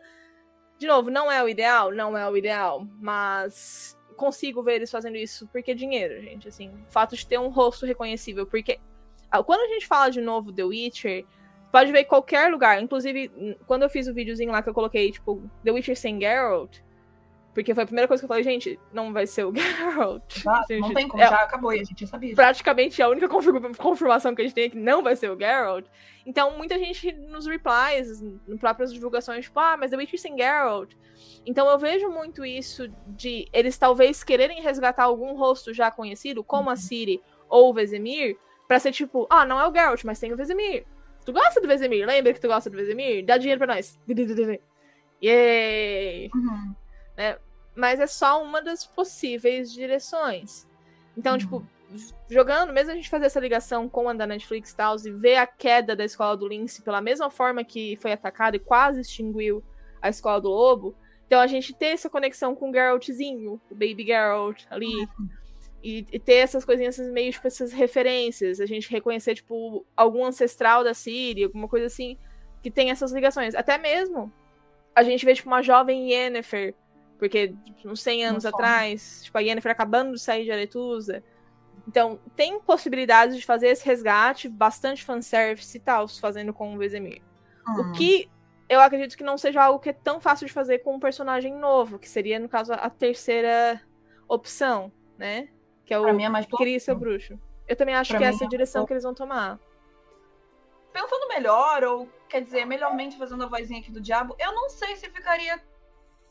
De 0.78 0.88
novo, 0.88 1.10
não 1.10 1.30
é 1.30 1.44
o 1.44 1.50
ideal? 1.50 1.92
Não 1.92 2.18
é 2.18 2.30
o 2.30 2.38
ideal, 2.38 2.88
mas 3.02 3.98
consigo 4.16 4.62
ver 4.64 4.76
eles 4.76 4.92
fazendo 4.92 5.16
isso 5.18 5.48
porque 5.48 5.72
é 5.72 5.76
dinheiro, 5.76 6.22
gente, 6.22 6.48
assim. 6.48 6.70
O 6.88 6.92
fato 6.92 7.16
de 7.16 7.26
ter 7.26 7.40
um 7.40 7.50
rosto 7.50 7.86
reconhecível, 7.86 8.46
porque 8.46 8.74
ah, 8.74 8.99
quando 9.46 9.62
a 9.62 9.74
gente 9.74 9.86
fala 9.88 10.10
de 10.10 10.22
novo 10.22 10.52
The 10.52 10.64
Witcher, 10.64 11.26
pode 11.72 11.92
ver 11.92 12.02
em 12.02 12.06
qualquer 12.06 12.50
lugar. 12.52 12.82
Inclusive, 12.82 13.56
quando 13.68 13.84
eu 13.84 13.90
fiz 13.90 14.08
o 14.08 14.14
videozinho 14.14 14.52
lá 14.52 14.62
que 14.64 14.70
eu 14.70 14.74
coloquei, 14.74 15.12
tipo, 15.12 15.42
The 15.64 15.72
Witcher 15.72 15.96
sem 15.98 16.20
Geralt, 16.20 16.78
porque 17.54 17.74
foi 17.74 17.84
a 17.84 17.86
primeira 17.86 18.08
coisa 18.08 18.22
que 18.22 18.26
eu 18.26 18.28
falei, 18.28 18.44
gente, 18.44 18.80
não 18.94 19.12
vai 19.12 19.28
ser 19.28 19.44
o 19.46 19.52
Geralt. 19.56 20.24
Ah, 20.48 20.64
gente, 20.70 20.82
não 20.82 20.94
tem 20.94 21.08
como, 21.08 21.22
é 21.22 21.28
já 21.28 21.36
acabou 21.44 21.72
a 21.72 21.76
gente 21.78 21.94
já 22.02 22.08
sabia. 22.08 22.34
praticamente 22.36 23.02
a 23.02 23.10
única 23.10 23.28
confirma- 23.28 23.74
confirmação 23.76 24.34
que 24.34 24.42
a 24.42 24.46
gente 24.46 24.54
tem 24.54 24.64
é 24.66 24.70
que 24.70 24.78
não 24.78 25.04
vai 25.04 25.16
ser 25.16 25.30
o 25.30 25.38
Geralt. 25.38 25.86
Então, 26.26 26.56
muita 26.58 26.78
gente 26.78 27.12
nos 27.12 27.46
replies, 27.48 28.22
nas 28.48 28.60
próprias 28.60 28.94
divulgações, 28.94 29.46
tipo, 29.46 29.60
ah, 29.60 29.76
mas 29.78 29.92
The 29.92 29.98
Witcher 29.98 30.20
sem 30.20 30.38
Geralt. 30.38 30.94
Então, 31.46 31.68
eu 31.70 31.78
vejo 31.78 32.10
muito 32.10 32.46
isso 32.46 32.88
de 33.08 33.48
eles 33.52 33.78
talvez 33.78 34.24
quererem 34.24 34.62
resgatar 34.62 35.04
algum 35.06 35.34
rosto 35.36 35.74
já 35.74 35.90
conhecido, 35.92 36.44
como 36.44 36.70
a 36.70 36.76
Ciri 36.76 37.22
ou 37.50 37.70
o 37.72 37.74
Vesemir, 37.74 38.38
pra 38.70 38.80
ser 38.80 38.92
tipo, 38.94 39.26
ah, 39.32 39.46
não 39.46 39.60
é 39.60 39.68
o 39.68 39.74
Geralt, 39.74 40.04
mas 40.06 40.20
tem 40.20 40.32
o 40.32 40.38
Vesemir. 40.38 40.86
Tu 41.26 41.34
gosta 41.34 41.60
do 41.60 41.68
Vesemir? 41.68 42.06
Lembra 42.06 42.32
que 42.34 42.40
tu 42.40 42.48
gosta 42.48 42.70
do 42.70 42.78
Vesemir? 42.78 43.26
Dá 43.26 43.36
dinheiro 43.38 43.58
pra 43.60 43.74
nós. 43.76 44.00
Yay! 45.22 46.30
Uhum. 46.34 46.76
mas 47.76 48.00
é 48.00 48.08
só 48.08 48.42
uma 48.44 48.62
das 48.62 48.86
possíveis 48.86 49.72
direções. 49.74 50.68
Então, 51.18 51.34
Uhum. 51.34 51.38
tipo, 51.40 51.68
jogando, 52.30 52.72
mesmo 52.72 52.92
a 52.92 52.96
gente 52.96 53.10
fazer 53.10 53.26
essa 53.26 53.40
ligação 53.40 53.90
com 53.90 54.08
a 54.08 54.14
da 54.14 54.28
Netflix 54.28 54.72
e 54.72 54.76
tal, 54.76 54.96
e 55.04 55.12
ver 55.12 55.38
a 55.38 55.48
queda 55.48 55.96
da 55.96 56.06
escola 56.06 56.38
do 56.38 56.48
Lince 56.48 56.82
pela 56.84 57.02
mesma 57.02 57.30
forma 57.30 57.64
que 57.64 57.96
foi 57.98 58.12
atacada 58.14 58.56
e 58.56 58.60
quase 58.60 59.02
extinguiu 59.02 59.64
a 60.02 60.10
escola 60.10 60.40
do 60.40 60.50
Lobo, 60.50 60.96
então 61.26 61.40
a 61.40 61.48
gente 61.48 61.74
ter 61.74 61.88
essa 61.88 62.10
conexão 62.10 62.56
com 62.56 62.70
o 62.70 62.74
Geraltzinho, 62.74 63.60
o 63.70 63.76
Baby 63.76 64.06
Geralt 64.06 64.64
ali, 64.70 65.08
e, 65.84 66.06
e 66.12 66.20
ter 66.20 66.36
essas 66.36 66.66
coisinhas 66.66 66.98
meio, 67.00 67.32
tipo, 67.32 67.48
essas 67.48 67.72
referências, 67.72 68.60
a 68.60 68.66
gente 68.66 68.90
reconhecer, 68.90 69.36
tipo, 69.36 69.86
algum 69.96 70.26
ancestral 70.26 70.84
da 70.84 70.94
Síria, 70.94 71.46
alguma 71.46 71.68
coisa 71.68 71.86
assim, 71.86 72.18
que 72.62 72.70
tem 72.70 72.92
essas 72.92 73.12
ligações. 73.12 73.56
Até 73.56 73.78
mesmo 73.78 74.32
a 74.96 75.04
gente 75.04 75.26
vê, 75.26 75.34
tipo, 75.34 75.48
uma 75.48 75.62
jovem 75.62 76.12
Yennefer, 76.12 76.76
porque 77.18 77.54
tipo, 77.76 77.90
uns 77.90 78.02
100 78.02 78.26
anos 78.26 78.44
Nossa. 78.44 78.56
atrás, 78.56 79.22
tipo, 79.24 79.38
a 79.38 79.42
Yennefer 79.42 79.72
acabando 79.72 80.14
de 80.14 80.20
sair 80.20 80.44
de 80.44 80.52
Aretusa. 80.52 81.24
Então, 81.88 82.20
tem 82.36 82.60
possibilidades 82.60 83.36
de 83.36 83.46
fazer 83.46 83.68
esse 83.68 83.86
resgate, 83.86 84.48
bastante 84.48 85.04
fanservice 85.04 85.78
e 85.78 85.80
tal, 85.80 86.08
fazendo 86.08 86.54
com 86.54 86.76
o 86.76 86.78
Vesemir. 86.78 87.22
Uhum. 87.68 87.82
O 87.82 87.92
que 87.94 88.30
eu 88.68 88.80
acredito 88.80 89.18
que 89.18 89.24
não 89.24 89.38
seja 89.38 89.64
algo 89.64 89.80
que 89.80 89.90
é 89.90 89.94
tão 89.94 90.20
fácil 90.20 90.46
de 90.46 90.54
fazer 90.54 90.80
com 90.80 90.96
um 90.96 91.00
personagem 91.00 91.56
novo, 91.56 91.98
que 91.98 92.08
seria, 92.08 92.38
no 92.38 92.48
caso, 92.48 92.74
a 92.74 92.90
terceira 92.90 93.82
opção, 94.28 94.92
né? 95.18 95.50
Que 95.90 95.94
é 95.96 96.00
o 96.00 96.14
mim 96.14 96.24
é 96.24 96.30
mais 96.30 96.46
Cria 96.46 96.80
seu 96.80 96.96
bruxo. 96.96 97.40
Eu 97.68 97.76
também 97.76 97.96
acho 97.96 98.12
Pra 98.12 98.20
que 98.20 98.24
mim 98.24 98.30
essa 98.30 98.44
é 98.44 98.46
a 98.46 98.48
é 98.48 98.50
direção 98.50 98.86
que 98.86 98.94
eles 98.94 99.02
vão 99.02 99.16
tomar. 99.16 99.60
Pensando 100.94 101.28
melhor, 101.28 101.84
ou 101.84 102.08
quer 102.28 102.44
dizer, 102.44 102.64
melhormente 102.64 103.18
fazendo 103.18 103.44
a 103.44 103.48
vozinha 103.48 103.80
aqui 103.80 103.92
do 103.92 104.00
diabo, 104.00 104.36
eu 104.38 104.54
não 104.54 104.70
sei 104.70 104.96
se 104.98 105.10
ficaria 105.10 105.60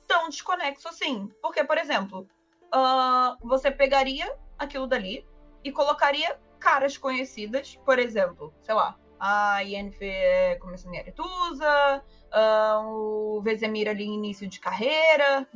tão 0.07 0.29
desconexo 0.29 0.89
assim. 0.89 1.29
Porque, 1.43 1.65
por 1.65 1.77
exemplo, 1.77 2.29
ah, 2.71 3.37
você 3.43 3.69
pegaria 3.69 4.33
aquilo 4.57 4.87
dali 4.87 5.27
e 5.65 5.73
colocaria 5.73 6.39
caras 6.61 6.97
conhecidas, 6.97 7.75
por 7.85 7.99
exemplo, 7.99 8.55
sei 8.63 8.77
lá, 8.77 8.97
a 9.19 9.59
Yennefer 9.59 10.61
começando 10.61 10.95
em 10.95 11.01
Aretusa, 11.01 12.05
ah, 12.31 12.81
o 12.85 13.43
Vesemir 13.43 13.89
ali 13.89 14.05
início 14.05 14.47
de 14.47 14.61
carreira, 14.61 15.49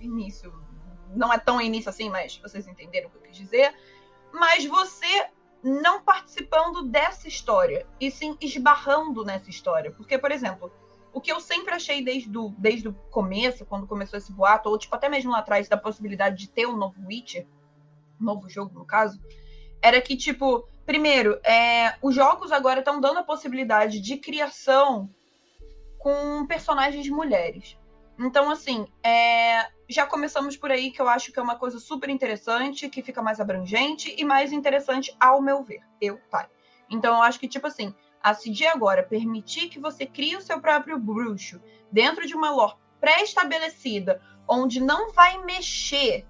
início, 0.00 0.52
não 1.14 1.32
é 1.32 1.38
tão 1.38 1.60
início 1.60 1.88
assim, 1.88 2.10
mas 2.10 2.36
vocês 2.38 2.66
entenderam 2.66 3.08
o 3.08 3.10
que 3.10 3.18
eu 3.18 3.22
quis 3.22 3.36
dizer. 3.36 3.74
Mas 4.32 4.64
você 4.66 5.28
não 5.62 6.02
participando 6.02 6.82
dessa 6.84 7.26
história, 7.26 7.86
e 8.00 8.10
sim 8.10 8.36
esbarrando 8.40 9.24
nessa 9.24 9.50
história. 9.50 9.90
Porque, 9.90 10.18
por 10.18 10.30
exemplo, 10.30 10.72
o 11.12 11.20
que 11.20 11.32
eu 11.32 11.40
sempre 11.40 11.74
achei 11.74 12.02
desde 12.02 12.36
o, 12.36 12.54
desde 12.56 12.88
o 12.88 12.92
começo, 13.10 13.64
quando 13.64 13.86
começou 13.86 14.18
esse 14.18 14.32
boato, 14.32 14.68
ou 14.68 14.78
tipo, 14.78 14.94
até 14.94 15.08
mesmo 15.08 15.32
lá 15.32 15.38
atrás, 15.38 15.68
da 15.68 15.76
possibilidade 15.76 16.36
de 16.36 16.48
ter 16.48 16.66
um 16.66 16.76
novo 16.76 16.94
Witcher, 17.06 17.46
um 18.20 18.24
novo 18.24 18.48
jogo, 18.48 18.78
no 18.78 18.84
caso, 18.84 19.20
era 19.80 20.00
que, 20.00 20.16
tipo, 20.16 20.68
primeiro, 20.84 21.40
é, 21.44 21.96
os 22.02 22.14
jogos 22.14 22.52
agora 22.52 22.80
estão 22.80 23.00
dando 23.00 23.18
a 23.18 23.24
possibilidade 23.24 24.00
de 24.00 24.16
criação 24.16 25.10
com 25.98 26.46
personagens 26.46 27.08
mulheres. 27.08 27.77
Então, 28.18 28.50
assim, 28.50 28.86
é, 29.02 29.68
já 29.88 30.04
começamos 30.04 30.56
por 30.56 30.70
aí, 30.72 30.90
que 30.90 31.00
eu 31.00 31.08
acho 31.08 31.32
que 31.32 31.38
é 31.38 31.42
uma 31.42 31.56
coisa 31.56 31.78
super 31.78 32.10
interessante, 32.10 32.88
que 32.88 33.02
fica 33.02 33.22
mais 33.22 33.40
abrangente 33.40 34.14
e 34.18 34.24
mais 34.24 34.52
interessante 34.52 35.14
ao 35.20 35.40
meu 35.40 35.62
ver. 35.62 35.80
Eu, 36.00 36.18
tá. 36.28 36.48
Então, 36.90 37.16
eu 37.16 37.22
acho 37.22 37.38
que, 37.38 37.46
tipo 37.46 37.66
assim, 37.66 37.94
a 38.22 38.34
CD 38.34 38.66
agora 38.66 39.02
permitir 39.02 39.68
que 39.68 39.78
você 39.78 40.04
crie 40.04 40.36
o 40.36 40.40
seu 40.40 40.60
próprio 40.60 40.98
bruxo 40.98 41.60
dentro 41.92 42.26
de 42.26 42.34
uma 42.34 42.50
lore 42.50 42.74
pré-estabelecida, 43.00 44.20
onde 44.48 44.80
não 44.80 45.12
vai 45.12 45.38
mexer, 45.44 46.26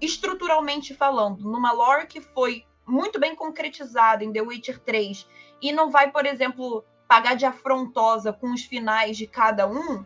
estruturalmente 0.00 0.94
falando, 0.94 1.40
numa 1.42 1.72
lore 1.72 2.06
que 2.06 2.20
foi 2.20 2.64
muito 2.86 3.18
bem 3.18 3.34
concretizada 3.34 4.22
em 4.22 4.32
The 4.32 4.42
Witcher 4.42 4.78
3 4.78 5.26
e 5.60 5.72
não 5.72 5.90
vai, 5.90 6.12
por 6.12 6.24
exemplo, 6.24 6.84
pagar 7.08 7.34
de 7.34 7.44
afrontosa 7.44 8.32
com 8.32 8.52
os 8.52 8.62
finais 8.62 9.16
de 9.16 9.26
cada 9.26 9.66
um, 9.66 10.04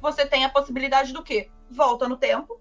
você 0.00 0.26
tem 0.26 0.44
a 0.44 0.48
possibilidade 0.48 1.12
do 1.12 1.22
quê? 1.22 1.50
Volta 1.70 2.08
no 2.08 2.16
tempo. 2.16 2.60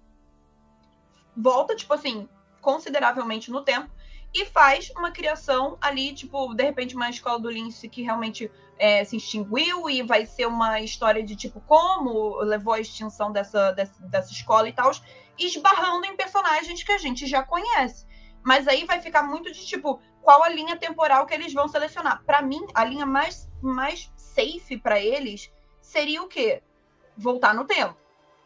Volta, 1.35 1.75
tipo 1.75 1.93
assim, 1.93 2.29
consideravelmente 2.61 3.51
no 3.51 3.61
tempo. 3.61 3.89
E 4.33 4.45
faz 4.45 4.91
uma 4.97 5.11
criação 5.11 5.77
ali, 5.79 6.13
tipo, 6.13 6.53
de 6.53 6.63
repente, 6.63 6.95
uma 6.95 7.09
escola 7.09 7.39
do 7.39 7.49
Lince 7.49 7.87
que 7.87 8.01
realmente 8.01 8.51
é, 8.77 9.03
se 9.03 9.17
extinguiu 9.17 9.89
e 9.89 10.01
vai 10.01 10.25
ser 10.25 10.45
uma 10.47 10.81
história 10.81 11.23
de 11.23 11.35
tipo 11.35 11.61
como 11.61 12.37
levou 12.39 12.73
à 12.73 12.79
extinção 12.79 13.31
dessa, 13.31 13.71
dessa, 13.71 14.01
dessa 14.07 14.31
escola 14.31 14.67
e 14.67 14.73
tal, 14.73 14.91
esbarrando 15.37 16.05
em 16.05 16.15
personagens 16.15 16.83
que 16.83 16.91
a 16.91 16.97
gente 16.97 17.25
já 17.27 17.43
conhece. 17.43 18.05
Mas 18.43 18.67
aí 18.67 18.85
vai 18.85 19.01
ficar 19.01 19.23
muito 19.23 19.51
de 19.51 19.65
tipo, 19.65 19.99
qual 20.21 20.43
a 20.43 20.49
linha 20.49 20.75
temporal 20.75 21.25
que 21.25 21.33
eles 21.33 21.53
vão 21.53 21.67
selecionar. 21.67 22.23
Para 22.25 22.41
mim, 22.41 22.65
a 22.73 22.83
linha 22.83 23.05
mais, 23.05 23.49
mais 23.61 24.11
safe 24.15 24.77
para 24.77 24.99
eles 24.99 25.51
seria 25.81 26.21
o 26.21 26.27
quê? 26.27 26.61
Voltar 27.17 27.53
no 27.53 27.65
tempo. 27.65 27.95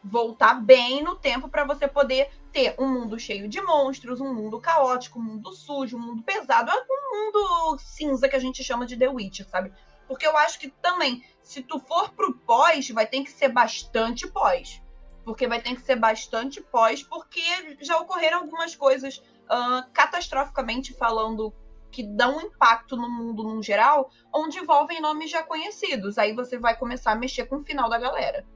Voltar 0.02 0.54
bem 0.54 1.02
no 1.02 1.14
tempo 1.14 1.48
para 1.48 1.64
você 1.64 1.86
poder 1.86 2.30
ter 2.52 2.74
um 2.78 2.88
mundo 2.88 3.18
cheio 3.18 3.48
de 3.48 3.60
monstros, 3.60 4.20
um 4.20 4.32
mundo 4.32 4.58
caótico, 4.60 5.18
um 5.18 5.22
mundo 5.22 5.52
sujo, 5.52 5.96
um 5.96 6.00
mundo 6.00 6.22
pesado, 6.22 6.70
um 6.90 7.16
mundo 7.16 7.78
cinza 7.78 8.28
que 8.28 8.36
a 8.36 8.40
gente 8.40 8.64
chama 8.64 8.86
de 8.86 8.96
The 8.96 9.08
Witcher, 9.08 9.46
sabe? 9.48 9.72
Porque 10.08 10.26
eu 10.26 10.36
acho 10.38 10.58
que 10.58 10.68
também, 10.68 11.24
se 11.42 11.62
tu 11.62 11.78
for 11.78 12.10
pro 12.10 12.34
pós, 12.34 12.88
vai 12.90 13.06
ter 13.06 13.22
que 13.22 13.30
ser 13.30 13.48
bastante 13.48 14.26
pós. 14.26 14.82
Porque 15.24 15.46
vai 15.46 15.60
ter 15.60 15.74
que 15.74 15.82
ser 15.82 15.96
bastante 15.96 16.60
pós, 16.60 17.02
porque 17.02 17.42
já 17.80 17.98
ocorreram 17.98 18.38
algumas 18.38 18.74
coisas 18.74 19.18
uh, 19.18 19.88
catastroficamente 19.92 20.94
falando 20.94 21.54
que 21.90 22.02
dão 22.02 22.40
impacto 22.40 22.96
no 22.96 23.08
mundo 23.08 23.42
num 23.42 23.62
geral, 23.62 24.10
onde 24.32 24.58
envolvem 24.58 25.00
nomes 25.00 25.30
já 25.30 25.42
conhecidos. 25.42 26.18
Aí 26.18 26.34
você 26.34 26.58
vai 26.58 26.76
começar 26.76 27.12
a 27.12 27.16
mexer 27.16 27.46
com 27.46 27.56
o 27.56 27.64
final 27.64 27.88
da 27.88 27.98
galera. 27.98 28.46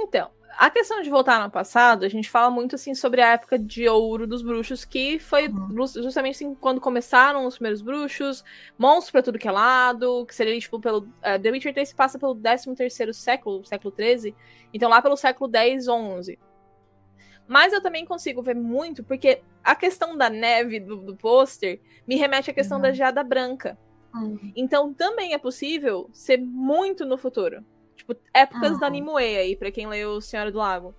Então, 0.00 0.30
a 0.56 0.70
questão 0.70 1.02
de 1.02 1.10
voltar 1.10 1.42
no 1.42 1.50
passado, 1.50 2.04
a 2.04 2.08
gente 2.08 2.30
fala 2.30 2.50
muito 2.50 2.74
assim 2.76 2.94
sobre 2.94 3.20
a 3.20 3.32
época 3.32 3.58
de 3.58 3.88
ouro 3.88 4.26
dos 4.26 4.42
bruxos, 4.42 4.84
que 4.84 5.18
foi 5.18 5.48
Uhum. 5.48 5.86
justamente 5.86 6.36
assim, 6.36 6.54
quando 6.54 6.80
começaram 6.80 7.44
os 7.46 7.54
primeiros 7.56 7.82
bruxos, 7.82 8.44
monstros 8.78 9.10
pra 9.10 9.22
tudo 9.22 9.38
que 9.38 9.48
é 9.48 9.52
lado, 9.52 10.24
que 10.26 10.34
seria 10.34 10.58
tipo 10.58 10.78
pelo. 10.80 10.98
Uh, 11.00 11.40
The 11.42 11.50
Witcher 11.50 11.74
3 11.74 11.92
passa 11.92 12.18
pelo 12.18 12.34
13 12.34 13.12
século, 13.12 13.64
século 13.64 13.90
13, 13.90 14.34
então 14.72 14.88
lá 14.88 15.02
pelo 15.02 15.16
século 15.16 15.48
10, 15.50 15.88
11. 15.88 16.38
Mas 17.46 17.72
eu 17.72 17.80
também 17.82 18.04
consigo 18.04 18.42
ver 18.42 18.54
muito, 18.54 19.02
porque 19.02 19.40
a 19.64 19.74
questão 19.74 20.16
da 20.16 20.28
neve 20.28 20.80
do, 20.80 20.96
do 20.96 21.16
pôster 21.16 21.80
me 22.06 22.16
remete 22.16 22.50
à 22.50 22.54
questão 22.54 22.76
Uhum. 22.76 22.82
da 22.82 22.92
geada 22.92 23.22
branca. 23.24 23.78
Hum. 24.14 24.52
Então 24.56 24.92
também 24.92 25.32
é 25.34 25.38
possível 25.38 26.08
ser 26.12 26.38
muito 26.38 27.06
no 27.06 27.16
futuro. 27.16 27.64
Tipo, 27.98 28.16
épocas 28.32 28.72
Uhum. 28.72 28.78
da 28.78 28.88
Nimue 28.88 29.22
aí, 29.36 29.54
pra 29.56 29.70
quem 29.70 29.86
leu 29.86 30.20
Senhora 30.20 30.50
do 30.50 30.58
Lago. 30.58 30.94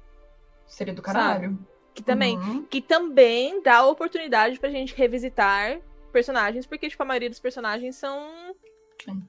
Seria 0.67 0.93
do 0.93 1.01
caralho. 1.01 1.57
Que 1.95 2.03
também, 2.03 2.37
Uhum. 2.37 2.63
que 2.65 2.81
também 2.81 3.63
dá 3.63 3.77
a 3.77 3.87
oportunidade 3.87 4.59
pra 4.59 4.69
gente 4.69 4.93
revisitar 4.95 5.79
personagens, 6.11 6.65
porque, 6.67 6.89
tipo, 6.89 7.01
a 7.01 7.05
maioria 7.05 7.29
dos 7.29 7.39
personagens 7.39 7.95
são. 7.95 8.55
Sim. 9.03 9.23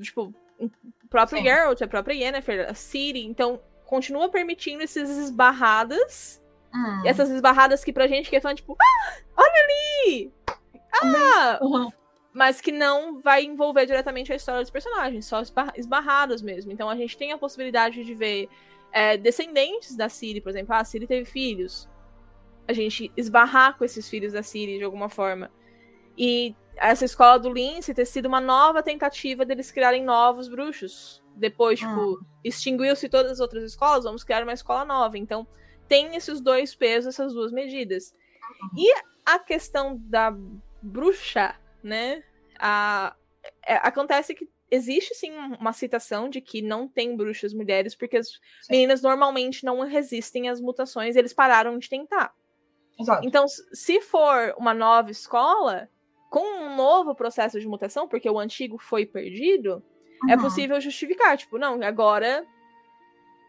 Tipo, 0.00 0.32
o 0.58 0.70
próprio 1.10 1.38
Sim. 1.38 1.44
Geralt, 1.44 1.82
a 1.82 1.88
própria 1.88 2.14
Yennefer, 2.14 2.70
a 2.70 2.74
Ciri. 2.74 3.24
Então, 3.26 3.60
continua 3.84 4.28
permitindo 4.30 4.82
esses 4.82 5.08
esbarradas. 5.10 6.40
Hum. 6.74 7.02
Essas 7.04 7.28
esbarradas 7.30 7.82
que 7.84 7.92
pra 7.92 8.06
gente 8.06 8.30
que 8.30 8.36
é 8.36 8.40
fã, 8.40 8.54
tipo, 8.54 8.76
ah, 8.80 9.18
olha 9.36 9.64
ali! 9.64 10.32
Ah! 11.02 11.58
Uhum. 11.60 11.90
Mas 12.32 12.60
que 12.60 12.70
não 12.70 13.20
vai 13.20 13.44
envolver 13.44 13.86
diretamente 13.86 14.32
a 14.32 14.36
história 14.36 14.60
dos 14.60 14.70
personagens, 14.70 15.26
só 15.26 15.40
esbar- 15.40 15.72
esbarradas 15.76 16.42
mesmo. 16.42 16.70
Então 16.70 16.88
a 16.88 16.96
gente 16.96 17.16
tem 17.16 17.32
a 17.32 17.38
possibilidade 17.38 18.04
de 18.04 18.14
ver 18.14 18.48
é, 18.92 19.16
descendentes 19.16 19.96
da 19.96 20.08
Ciri, 20.08 20.40
por 20.40 20.50
exemplo. 20.50 20.74
Ah, 20.74 20.78
a 20.80 20.84
Ciri 20.84 21.06
teve 21.06 21.24
filhos. 21.24 21.88
A 22.68 22.72
gente 22.72 23.10
esbarrar 23.16 23.76
com 23.76 23.84
esses 23.84 24.08
filhos 24.08 24.32
da 24.32 24.42
Ciri 24.42 24.78
de 24.78 24.84
alguma 24.84 25.08
forma. 25.08 25.50
E 26.16 26.54
essa 26.76 27.04
escola 27.04 27.38
do 27.38 27.52
Lince 27.52 27.94
ter 27.94 28.04
sido 28.04 28.26
uma 28.26 28.40
nova 28.40 28.82
tentativa 28.82 29.44
deles 29.44 29.70
criarem 29.70 30.04
novos 30.04 30.48
bruxos. 30.48 31.22
Depois, 31.34 31.78
tipo, 31.78 32.20
extinguiu-se 32.44 33.08
todas 33.08 33.32
as 33.32 33.40
outras 33.40 33.64
escolas, 33.64 34.04
vamos 34.04 34.22
criar 34.22 34.42
uma 34.42 34.52
escola 34.52 34.84
nova. 34.84 35.16
Então, 35.16 35.46
tem 35.88 36.14
esses 36.14 36.40
dois 36.40 36.74
pesos, 36.74 37.14
essas 37.14 37.32
duas 37.32 37.50
medidas. 37.50 38.14
E 38.76 38.92
a 39.24 39.38
questão 39.38 39.96
da 39.98 40.34
bruxa, 40.82 41.54
né? 41.82 42.22
A, 42.58 43.14
é, 43.66 43.74
acontece 43.76 44.34
que 44.34 44.48
existe 44.70 45.14
sim 45.14 45.32
uma 45.58 45.72
citação 45.72 46.28
de 46.28 46.40
que 46.40 46.62
não 46.62 46.86
tem 46.86 47.16
bruxas 47.16 47.52
mulheres, 47.52 47.94
porque 47.94 48.18
as 48.18 48.28
sim. 48.28 48.38
meninas 48.70 49.02
normalmente 49.02 49.64
não 49.64 49.80
resistem 49.80 50.48
às 50.48 50.60
mutações, 50.60 51.16
eles 51.16 51.32
pararam 51.32 51.78
de 51.78 51.88
tentar. 51.88 52.32
Exato. 52.98 53.26
Então, 53.26 53.46
se 53.48 54.00
for 54.00 54.54
uma 54.58 54.74
nova 54.74 55.10
escola, 55.10 55.88
com 56.30 56.44
um 56.64 56.76
novo 56.76 57.14
processo 57.14 57.58
de 57.58 57.66
mutação, 57.66 58.06
porque 58.06 58.28
o 58.30 58.38
antigo 58.38 58.78
foi 58.78 59.04
perdido, 59.04 59.82
é 60.28 60.36
Uhum. 60.36 60.42
possível 60.42 60.80
justificar, 60.80 61.36
tipo, 61.36 61.58
não, 61.58 61.82
agora 61.82 62.46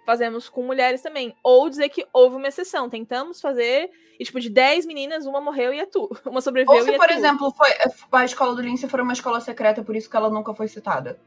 fazemos 0.06 0.50
com 0.50 0.64
mulheres 0.64 1.02
também. 1.02 1.36
Ou 1.44 1.70
dizer 1.70 1.90
que 1.90 2.06
houve 2.14 2.36
uma 2.36 2.48
exceção. 2.48 2.90
Tentamos 2.90 3.40
fazer, 3.42 3.90
e 4.20 4.24
tipo, 4.24 4.40
de 4.40 4.50
10 4.50 4.86
meninas, 4.86 5.26
uma 5.26 5.42
morreu 5.42 5.74
e 5.74 5.80
é 5.80 5.86
tu. 5.86 6.10
Uma 6.26 6.42
sobreviveu 6.42 6.76
Ou 6.78 6.84
se, 6.84 6.92
e 6.92 6.96
é 6.96 6.98
por 6.98 7.08
tu. 7.08 7.14
exemplo, 7.14 7.52
foi, 7.52 7.70
a 8.12 8.26
escola 8.26 8.56
do 8.56 8.62
Lince 8.62 8.88
for 8.88 9.00
uma 9.02 9.14
escola 9.14 9.40
secreta, 9.40 9.84
por 9.84 9.96
isso 9.96 10.10
que 10.10 10.16
ela 10.18 10.30
nunca 10.30 10.54
foi 10.54 10.68
citada. 10.68 11.20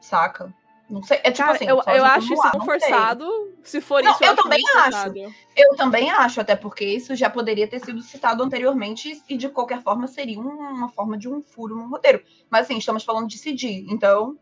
Saca? 0.00 0.52
Não 0.88 1.02
sei. 1.02 1.18
É 1.22 1.30
tipo 1.30 1.44
Cara, 1.44 1.52
assim, 1.52 1.66
eu, 1.68 1.82
eu 1.86 2.04
acho 2.04 2.32
isso 2.32 2.50
tão 2.50 2.64
forçado. 2.64 3.52
Se 3.62 3.78
for 3.78 4.02
Não, 4.02 4.10
isso, 4.12 4.24
eu 4.24 4.32
acho 4.32 4.42
também 4.42 4.62
acho. 4.76 5.34
Eu 5.54 5.76
também 5.76 6.10
acho, 6.10 6.40
até 6.40 6.56
porque 6.56 6.84
isso 6.84 7.14
já 7.14 7.28
poderia 7.28 7.68
ter 7.68 7.78
sido 7.80 8.00
citado 8.00 8.42
anteriormente 8.42 9.22
e 9.28 9.36
de 9.36 9.50
qualquer 9.50 9.82
forma 9.82 10.06
seria 10.06 10.40
um- 10.40 10.48
uma 10.48 10.88
forma 10.88 11.18
de 11.18 11.28
um 11.28 11.42
furo 11.42 11.76
no 11.76 11.88
roteiro. 11.90 12.22
Mas 12.48 12.62
assim, 12.62 12.78
estamos 12.78 13.04
falando 13.04 13.28
de 13.28 13.36
CG, 13.38 13.84
então. 13.90 14.38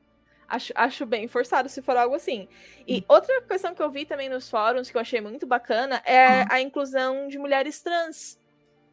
Acho, 0.49 0.73
acho 0.77 1.05
bem 1.07 1.27
forçado 1.27 1.69
se 1.69 1.83
for 1.83 1.97
algo 1.97 2.15
assim. 2.15 2.49
E 2.87 3.05
outra 3.09 3.43
questão 3.43 3.75
que 3.75 3.83
eu 3.83 3.91
vi 3.91 4.07
também 4.07 4.29
nos 4.29 4.49
fóruns, 4.49 4.91
que 4.91 4.97
eu 4.97 5.01
achei 5.01 5.21
muito 5.21 5.47
bacana, 5.47 6.01
é 6.05 6.43
Hum. 6.43 6.47
a 6.51 6.61
inclusão 6.61 7.27
de 7.29 7.39
mulheres 7.39 7.83
trans. 7.83 8.39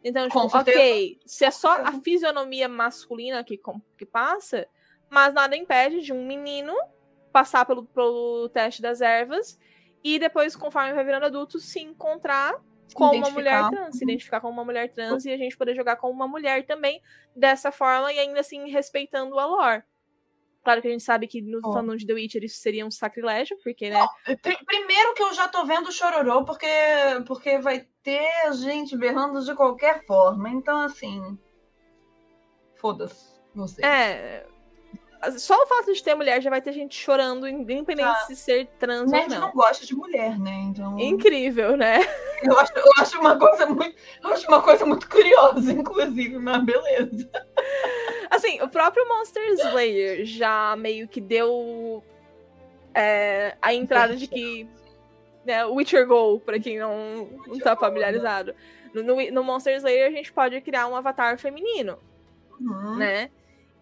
Então, 0.03 0.27
Com 0.29 0.47
tipo, 0.47 0.57
ok, 0.57 1.19
se 1.25 1.45
é 1.45 1.51
só 1.51 1.73
a 1.81 1.93
fisionomia 2.01 2.67
masculina 2.67 3.43
que, 3.43 3.57
com- 3.57 3.79
que 3.97 4.05
passa, 4.05 4.67
mas 5.09 5.33
nada 5.33 5.55
impede 5.55 6.01
de 6.01 6.11
um 6.11 6.25
menino 6.25 6.73
passar 7.31 7.65
pelo, 7.65 7.85
pelo 7.85 8.49
teste 8.49 8.81
das 8.81 8.99
ervas 8.99 9.57
e 10.03 10.19
depois, 10.19 10.55
conforme 10.55 10.91
vai 10.93 11.05
virando 11.05 11.25
adulto, 11.27 11.59
se 11.59 11.79
encontrar 11.79 12.53
se 12.87 12.95
com 12.95 13.05
uma 13.15 13.29
mulher 13.29 13.69
trans, 13.69 13.97
se 13.97 14.03
identificar 14.03 14.41
como 14.41 14.53
uma 14.53 14.65
mulher 14.65 14.91
trans 14.91 15.23
e 15.25 15.31
a 15.31 15.37
gente 15.37 15.55
poder 15.55 15.73
jogar 15.75 15.95
como 15.95 16.13
uma 16.13 16.27
mulher 16.27 16.65
também 16.65 17.01
dessa 17.35 17.71
forma 17.71 18.11
e 18.11 18.19
ainda 18.19 18.41
assim 18.41 18.69
respeitando 18.69 19.39
a 19.39 19.45
lore. 19.45 19.83
Claro 20.63 20.81
que 20.81 20.87
a 20.87 20.91
gente 20.91 21.03
sabe 21.03 21.27
que 21.27 21.41
no 21.41 21.59
Ó. 21.63 21.73
fandom 21.73 21.95
de 21.95 22.05
The 22.07 22.13
Witcher 22.13 22.43
isso 22.43 22.57
seria 22.61 22.85
um 22.85 22.91
sacrilégio, 22.91 23.57
porque, 23.63 23.89
né? 23.89 24.05
Pri- 24.41 24.57
Primeiro 24.65 25.13
que 25.13 25.21
eu 25.23 25.33
já 25.33 25.47
tô 25.47 25.65
vendo 25.65 25.89
o 25.89 25.91
chororô, 25.91 26.45
porque, 26.45 26.67
porque 27.27 27.57
vai 27.59 27.85
ter 28.01 28.53
gente 28.53 28.95
berrando 28.97 29.43
de 29.43 29.53
qualquer 29.55 30.05
forma. 30.05 30.49
Então, 30.49 30.79
assim. 30.81 31.37
Foda-se. 32.77 33.33
Você. 33.55 33.85
É. 33.85 34.45
Só 35.37 35.55
o 35.55 35.65
fato 35.67 35.93
de 35.93 36.03
ter 36.03 36.15
mulher 36.15 36.41
já 36.41 36.49
vai 36.49 36.61
ter 36.61 36.73
gente 36.73 36.95
chorando, 36.99 37.47
independente 37.47 38.27
de 38.27 38.35
ser 38.35 38.67
trans 38.77 39.09
ou 39.11 39.27
não. 39.29 39.39
não 39.39 39.51
gosta 39.53 39.85
de 39.85 39.95
mulher, 39.95 40.37
né? 40.37 40.51
Então. 40.65 40.99
Incrível, 40.99 41.77
né? 41.77 41.99
Eu 42.43 42.59
acho, 42.59 42.73
eu 42.75 42.83
acho 42.97 43.19
uma 43.21 43.39
coisa 43.39 43.65
muito. 43.67 43.95
Eu 44.21 44.33
acho 44.33 44.45
uma 44.49 44.61
coisa 44.61 44.85
muito 44.85 45.07
curiosa, 45.09 45.71
inclusive, 45.71 46.37
mas 46.39 46.61
beleza. 46.65 47.29
Assim, 48.35 48.59
o 48.61 48.67
próprio 48.67 49.07
Monster 49.07 49.43
Slayer 49.53 50.25
já 50.25 50.75
meio 50.75 51.07
que 51.07 51.21
deu 51.21 52.03
é, 52.93 53.55
a 53.61 53.73
entrada 53.73 54.15
de 54.15 54.27
que. 54.27 54.67
Né, 55.45 55.65
Witcher 55.65 56.07
Go, 56.07 56.39
pra 56.39 56.57
quem 56.57 56.79
não, 56.79 57.27
não 57.47 57.59
tá 57.59 57.75
familiarizado. 57.75 58.55
No, 58.93 59.03
no, 59.03 59.31
no 59.31 59.43
Monster 59.43 59.75
Slayer 59.75 60.07
a 60.07 60.11
gente 60.11 60.31
pode 60.31 60.59
criar 60.61 60.87
um 60.87 60.95
avatar 60.95 61.37
feminino, 61.37 61.99
Uhum. 62.61 62.95
né? 62.95 63.29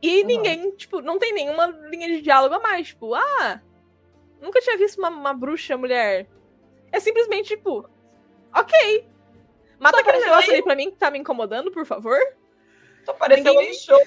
E 0.01 0.21
Uhum. 0.21 0.27
ninguém, 0.27 0.71
tipo, 0.71 1.01
não 1.01 1.19
tem 1.19 1.31
nenhuma 1.33 1.67
linha 1.67 2.07
de 2.07 2.21
diálogo 2.21 2.55
a 2.55 2.59
mais. 2.59 2.87
Tipo, 2.87 3.13
ah, 3.13 3.61
nunca 4.41 4.59
tinha 4.59 4.75
visto 4.77 4.97
uma, 4.97 5.09
uma 5.09 5.33
bruxa 5.35 5.77
mulher. 5.77 6.25
É 6.91 6.99
simplesmente, 6.99 7.49
tipo, 7.49 7.87
ok. 8.55 9.05
Mata 9.79 9.97
Só 9.97 10.01
aquele 10.03 10.23
negócio 10.25 10.49
aí. 10.49 10.55
ali 10.57 10.63
pra 10.63 10.75
mim 10.75 10.89
que 10.89 10.97
tá 10.97 11.11
me 11.11 11.19
incomodando, 11.19 11.71
por 11.71 11.85
favor. 11.85 12.17
Só 13.05 13.13
pareceu 13.13 13.53
Ninguém- 13.53 13.67
aí 13.69 13.73
show. 13.75 13.99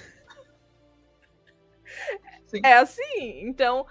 É 2.63 2.75
assim, 2.75 3.41
então 3.43 3.87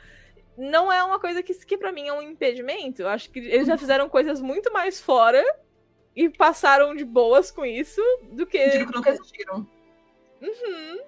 não 0.57 0.91
é 0.91 1.03
uma 1.03 1.19
coisa 1.19 1.41
que, 1.41 1.53
que 1.53 1.77
para 1.77 1.91
mim 1.91 2.07
é 2.07 2.13
um 2.13 2.21
impedimento. 2.21 3.01
Eu 3.01 3.09
acho 3.09 3.29
que 3.29 3.39
eles 3.39 3.67
já 3.67 3.77
fizeram 3.77 4.07
coisas 4.07 4.41
muito 4.41 4.71
mais 4.71 4.99
fora 5.01 5.43
e 6.15 6.29
passaram 6.29 6.95
de 6.95 7.03
boas 7.03 7.51
com 7.51 7.65
isso 7.65 8.01
do 8.31 8.45
que. 8.45 8.69
Digo 8.69 8.91
que 8.91 8.95
nunca 8.95 9.09
existiram. 9.09 9.67
Uhum. 10.41 10.99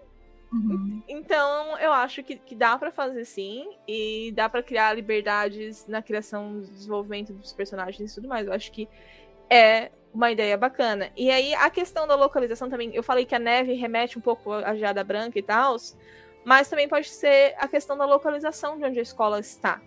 Uhum. 0.53 1.03
Então 1.07 1.77
eu 1.79 1.91
acho 1.91 2.23
que, 2.23 2.37
que 2.37 2.55
dá 2.55 2.77
pra 2.77 2.91
fazer 2.91 3.25
sim 3.25 3.75
e 3.87 4.31
dá 4.33 4.47
pra 4.47 4.63
criar 4.63 4.93
liberdades 4.93 5.85
na 5.87 6.01
criação, 6.01 6.61
desenvolvimento 6.61 7.33
dos 7.33 7.53
personagens 7.53 8.11
e 8.11 8.15
tudo 8.15 8.27
mais. 8.27 8.47
Eu 8.47 8.53
acho 8.53 8.71
que 8.71 8.87
é 9.49 9.91
uma 10.13 10.31
ideia 10.31 10.57
bacana. 10.57 11.11
E 11.15 11.29
aí 11.29 11.53
a 11.55 11.69
questão 11.69 12.07
da 12.07 12.15
localização 12.15 12.69
também, 12.69 12.95
eu 12.95 13.03
falei 13.03 13.25
que 13.25 13.35
a 13.35 13.39
neve 13.39 13.73
remete 13.73 14.17
um 14.17 14.21
pouco 14.21 14.53
à 14.53 14.73
geada 14.75 15.03
branca 15.03 15.37
e 15.37 15.43
tal, 15.43 15.75
mas 16.45 16.69
também 16.69 16.87
pode 16.87 17.09
ser 17.09 17.55
a 17.57 17.67
questão 17.67 17.97
da 17.97 18.05
localização 18.05 18.77
de 18.77 18.85
onde 18.85 18.99
a 18.99 19.01
escola 19.01 19.39
está. 19.39 19.81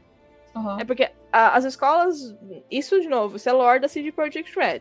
Uhum. 0.55 0.79
É 0.81 0.85
porque 0.85 1.11
a- 1.33 1.57
as 1.57 1.65
escolas. 1.65 2.37
Isso, 2.71 3.01
de 3.01 3.09
novo, 3.09 3.37
isso 3.37 3.49
é 3.49 3.53
lore 3.53 3.81
da 3.81 3.89
CD 3.89 4.11
Projekt 4.13 4.59
Red. 4.59 4.81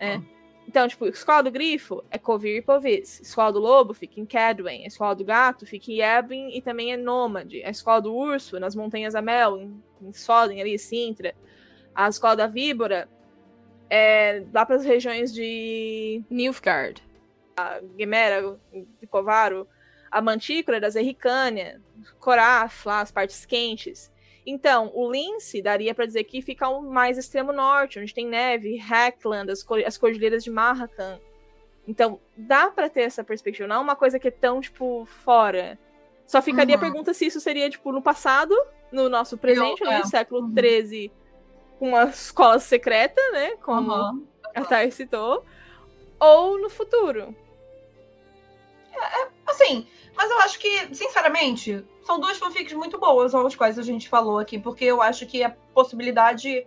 né? 0.00 0.16
Hum. 0.16 0.24
Então, 0.66 0.86
tipo, 0.88 1.06
escola 1.06 1.42
do 1.44 1.50
grifo 1.50 2.02
é 2.10 2.18
Covir 2.18 2.56
e 2.56 2.62
Povis. 2.62 3.20
Escola 3.20 3.52
do 3.52 3.58
lobo 3.58 3.92
fica 3.94 4.18
em 4.20 4.24
Cadwen. 4.26 4.84
A 4.84 4.86
escola 4.86 5.14
do 5.14 5.24
gato 5.24 5.66
fica 5.66 5.90
em 5.90 6.00
Yebin 6.00 6.50
e 6.56 6.62
também 6.62 6.92
é 6.92 6.96
Nômade. 6.96 7.62
A 7.64 7.70
escola 7.70 8.00
do 8.00 8.14
urso, 8.14 8.58
nas 8.60 8.74
Montanhas 8.74 9.14
Amel, 9.14 9.58
em, 9.58 9.82
em 10.00 10.12
Soden, 10.12 10.60
ali, 10.60 10.78
Sintra. 10.78 11.34
A 11.94 12.08
escola 12.08 12.34
da 12.36 12.46
víbora 12.46 13.08
é 13.90 14.44
lá 14.52 14.64
para 14.64 14.76
as 14.76 14.84
regiões 14.84 15.32
de 15.34 16.22
Nilfgaard. 16.30 17.02
A 17.56 17.80
Gemera, 17.98 18.56
de 19.00 19.06
Covaro. 19.06 19.66
A 20.12 20.20
Mantícora 20.20 20.78
da 20.78 20.90
Zerricânia. 20.90 21.80
Coraf, 22.20 22.86
lá, 22.86 23.00
as 23.00 23.10
partes 23.10 23.44
quentes. 23.46 24.12
Então, 24.44 24.90
o 24.94 25.10
Lince 25.10 25.62
daria 25.62 25.94
pra 25.94 26.04
dizer 26.04 26.24
que 26.24 26.42
fica 26.42 26.66
ao 26.66 26.82
mais 26.82 27.16
extremo 27.16 27.52
norte, 27.52 27.98
onde 27.98 28.12
tem 28.12 28.26
neve, 28.26 28.76
Heckland, 28.78 29.50
as, 29.50 29.64
as 29.86 29.96
cordilheiras 29.96 30.44
de 30.44 30.50
Marrakan. 30.50 31.18
Então, 31.86 32.20
dá 32.36 32.68
pra 32.70 32.88
ter 32.88 33.02
essa 33.02 33.24
perspectiva, 33.24 33.66
não 33.68 33.76
é 33.76 33.78
uma 33.78 33.96
coisa 33.96 34.18
que 34.18 34.28
é 34.28 34.32
tão, 34.32 34.60
tipo, 34.60 35.06
fora. 35.24 35.78
Só 36.26 36.42
ficaria 36.42 36.74
a 36.74 36.78
Uhum. 36.78 36.82
pergunta 36.84 37.14
se 37.14 37.26
isso 37.26 37.40
seria, 37.40 37.70
tipo, 37.70 37.90
no 37.92 38.02
passado, 38.02 38.54
no 38.92 39.08
nosso 39.08 39.38
presente, 39.38 39.80
Eu- 39.82 39.86
no 39.90 39.96
é. 39.98 40.04
século 40.06 40.42
Uhum. 40.42 40.52
XIII, 40.56 41.10
com 41.78 41.88
uma 41.88 42.04
escola 42.04 42.58
secreta, 42.58 43.20
né? 43.32 43.56
Como 43.62 43.92
Uhum. 43.92 44.26
a 44.54 44.64
Thay 44.64 44.90
citou, 44.90 45.44
ou 46.20 46.60
no 46.60 46.68
futuro. 46.68 47.34
Assim, 49.46 49.86
mas 50.16 50.30
eu 50.30 50.38
acho 50.40 50.58
que, 50.58 50.94
sinceramente, 50.94 51.84
são 52.04 52.20
duas 52.20 52.38
fanfics 52.38 52.72
muito 52.72 52.98
boas, 52.98 53.34
as 53.34 53.54
quais 53.54 53.78
a 53.78 53.82
gente 53.82 54.08
falou 54.08 54.38
aqui, 54.38 54.58
porque 54.58 54.84
eu 54.84 55.00
acho 55.00 55.26
que 55.26 55.42
a 55.42 55.50
possibilidade 55.50 56.66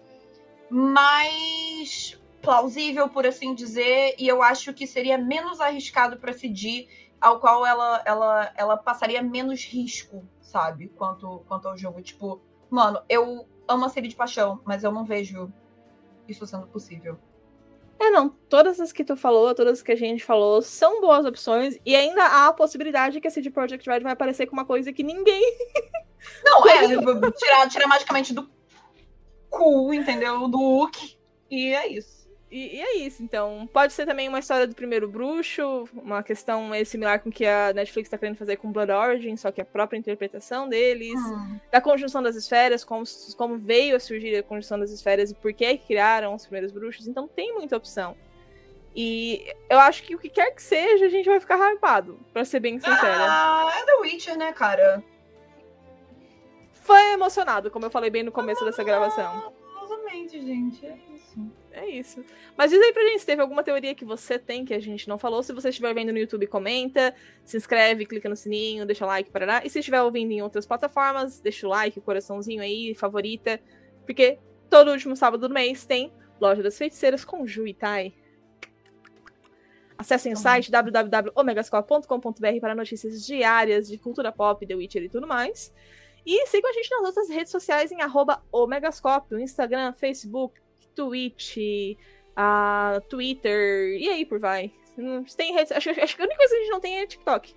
mais 0.69 2.19
plausível, 2.41 3.09
por 3.09 3.25
assim 3.25 3.55
dizer, 3.55 4.15
e 4.17 4.27
eu 4.27 4.41
acho 4.41 4.73
que 4.73 4.85
seria 4.85 5.17
menos 5.17 5.59
arriscado 5.59 6.17
pra 6.17 6.33
CD, 6.33 6.87
ao 7.19 7.39
qual 7.39 7.65
ela, 7.65 8.01
ela, 8.05 8.53
ela 8.55 8.77
passaria 8.77 9.21
menos 9.21 9.63
risco, 9.65 10.23
sabe? 10.41 10.89
Quanto, 10.89 11.43
quanto 11.47 11.67
ao 11.67 11.77
jogo. 11.77 12.01
Tipo, 12.01 12.39
mano, 12.69 13.01
eu 13.09 13.47
amo 13.67 13.85
a 13.85 13.89
série 13.89 14.07
de 14.07 14.15
paixão, 14.15 14.59
mas 14.63 14.83
eu 14.83 14.91
não 14.91 15.03
vejo 15.03 15.51
isso 16.27 16.45
sendo 16.45 16.67
possível. 16.67 17.17
É, 17.99 18.09
não. 18.09 18.29
Todas 18.49 18.79
as 18.79 18.91
que 18.91 19.03
tu 19.03 19.15
falou, 19.15 19.53
todas 19.55 19.79
as 19.79 19.83
que 19.83 19.91
a 19.91 19.95
gente 19.95 20.23
falou, 20.23 20.61
são 20.61 21.01
boas 21.01 21.25
opções. 21.25 21.77
E 21.85 21.95
ainda 21.95 22.23
há 22.23 22.47
a 22.47 22.53
possibilidade 22.53 23.21
que 23.21 23.27
a 23.27 23.31
CD 23.31 23.49
Projekt 23.49 23.89
Red 23.89 24.01
vai 24.01 24.13
aparecer 24.13 24.45
com 24.47 24.53
uma 24.53 24.65
coisa 24.65 24.91
que 24.91 25.03
ninguém. 25.03 25.41
Não, 26.43 26.67
é, 26.67 26.87
tirar, 27.31 27.69
tirar 27.69 27.87
magicamente 27.87 28.33
do 28.33 28.49
cu, 29.49 29.93
entendeu? 29.93 30.47
Do 30.47 30.57
Hulk. 30.57 31.17
E 31.49 31.73
é 31.73 31.87
isso. 31.87 32.24
E, 32.55 32.77
e 32.77 32.81
é 32.81 32.97
isso. 32.99 33.21
Então, 33.21 33.67
pode 33.73 33.91
ser 33.91 34.05
também 34.05 34.29
uma 34.29 34.39
história 34.39 34.65
do 34.65 34.73
primeiro 34.73 35.09
bruxo, 35.09 35.89
uma 35.93 36.23
questão 36.23 36.69
meio 36.69 36.85
similar 36.85 37.19
com 37.19 37.27
o 37.27 37.31
que 37.31 37.45
a 37.45 37.73
Netflix 37.73 38.09
tá 38.09 38.17
querendo 38.17 38.37
fazer 38.37 38.55
com 38.55 38.71
Blood 38.71 38.93
Origin, 38.93 39.35
só 39.35 39.51
que 39.51 39.59
a 39.59 39.65
própria 39.65 39.97
interpretação 39.97 40.69
deles. 40.69 41.19
Hum. 41.19 41.59
Da 41.69 41.81
conjunção 41.81 42.23
das 42.23 42.33
esferas, 42.37 42.85
como, 42.85 43.03
como 43.35 43.57
veio 43.57 43.97
a 43.97 43.99
surgir 43.99 44.37
a 44.37 44.43
conjunção 44.43 44.79
das 44.79 44.89
esferas 44.89 45.31
e 45.31 45.35
por 45.35 45.51
que 45.51 45.77
criaram 45.79 46.33
os 46.33 46.43
primeiros 46.43 46.71
bruxos. 46.71 47.09
Então, 47.09 47.27
tem 47.27 47.53
muita 47.53 47.75
opção. 47.75 48.15
E 48.95 49.53
eu 49.69 49.77
acho 49.77 50.03
que 50.03 50.15
o 50.15 50.17
que 50.17 50.29
quer 50.29 50.51
que 50.51 50.63
seja, 50.63 51.07
a 51.07 51.09
gente 51.09 51.27
vai 51.27 51.41
ficar 51.41 51.57
hypado, 51.57 52.17
pra 52.31 52.45
ser 52.45 52.61
bem 52.61 52.79
sincera. 52.79 53.27
Ah, 53.29 53.69
é 53.81 53.85
The 53.85 53.95
Witcher, 53.95 54.37
né, 54.37 54.53
cara? 54.53 55.03
Foi 56.71 57.11
emocionado, 57.11 57.69
como 57.69 57.85
eu 57.85 57.91
falei 57.91 58.09
bem 58.09 58.23
no 58.23 58.31
começo 58.31 58.63
dessa 58.63 58.81
gravação. 58.81 59.53
Exatamente, 60.15 60.41
gente. 60.41 60.85
É 60.85 60.97
isso. 61.13 61.51
É 61.71 61.89
isso. 61.89 62.25
Mas 62.57 62.71
diz 62.71 62.81
aí 62.81 62.93
pra 62.93 63.03
gente 63.03 63.19
se 63.19 63.25
teve 63.25 63.41
alguma 63.41 63.63
teoria 63.63 63.93
que 63.93 64.05
você 64.05 64.39
tem 64.39 64.63
que 64.63 64.73
a 64.73 64.79
gente 64.79 65.09
não 65.09 65.17
falou. 65.17 65.43
Se 65.43 65.51
você 65.51 65.69
estiver 65.69 65.93
vendo 65.93 66.13
no 66.13 66.17
YouTube, 66.17 66.47
comenta, 66.47 67.13
se 67.43 67.57
inscreve, 67.57 68.05
clica 68.05 68.29
no 68.29 68.35
sininho, 68.35 68.85
deixa 68.85 69.05
like, 69.05 69.29
parará. 69.29 69.61
E 69.65 69.69
se 69.69 69.79
estiver 69.79 70.01
ouvindo 70.01 70.31
em 70.31 70.41
outras 70.41 70.65
plataformas, 70.65 71.39
deixa 71.41 71.67
o 71.67 71.69
like, 71.69 71.99
o 71.99 72.01
coraçãozinho 72.01 72.61
aí, 72.61 72.95
favorita. 72.95 73.59
Porque 74.05 74.39
todo 74.69 74.91
último 74.91 75.15
sábado 75.15 75.47
do 75.47 75.53
mês 75.53 75.85
tem 75.85 76.11
Loja 76.39 76.63
das 76.63 76.77
Feiticeiras 76.77 77.25
com 77.25 77.45
Ju 77.45 77.67
e 77.67 77.73
Tai. 77.73 78.13
Acessem 79.97 80.33
o 80.33 80.37
site 80.37 80.69
www.omegascope.com.br 80.69 82.59
para 82.59 82.75
notícias 82.75 83.25
diárias 83.25 83.87
de 83.87 83.97
cultura 83.97 84.29
pop, 84.31 84.65
The 84.65 84.75
Witcher 84.75 85.03
e 85.03 85.09
tudo 85.09 85.25
mais. 85.25 85.73
E 86.25 86.47
sigam 86.47 86.69
a 86.69 86.73
gente 86.73 86.89
nas 86.89 87.07
outras 87.07 87.29
redes 87.29 87.51
sociais 87.51 87.91
em 87.91 88.01
arroba 88.01 88.41
Omegascope, 88.51 89.35
Instagram, 89.35 89.93
Facebook, 89.93 90.59
Twitch, 90.95 91.57
uh, 91.57 93.01
Twitter, 93.07 93.97
e 93.99 94.09
aí 94.09 94.25
por 94.25 94.39
vai. 94.39 94.71
Tem 95.35 95.53
redes, 95.53 95.71
acho, 95.71 95.89
acho 95.89 96.15
que 96.15 96.21
a 96.21 96.25
única 96.25 96.37
coisa 96.37 96.55
que 96.55 96.59
a 96.59 96.63
gente 96.63 96.71
não 96.71 96.79
tem 96.79 96.99
é 96.99 97.05
TikTok. 97.05 97.53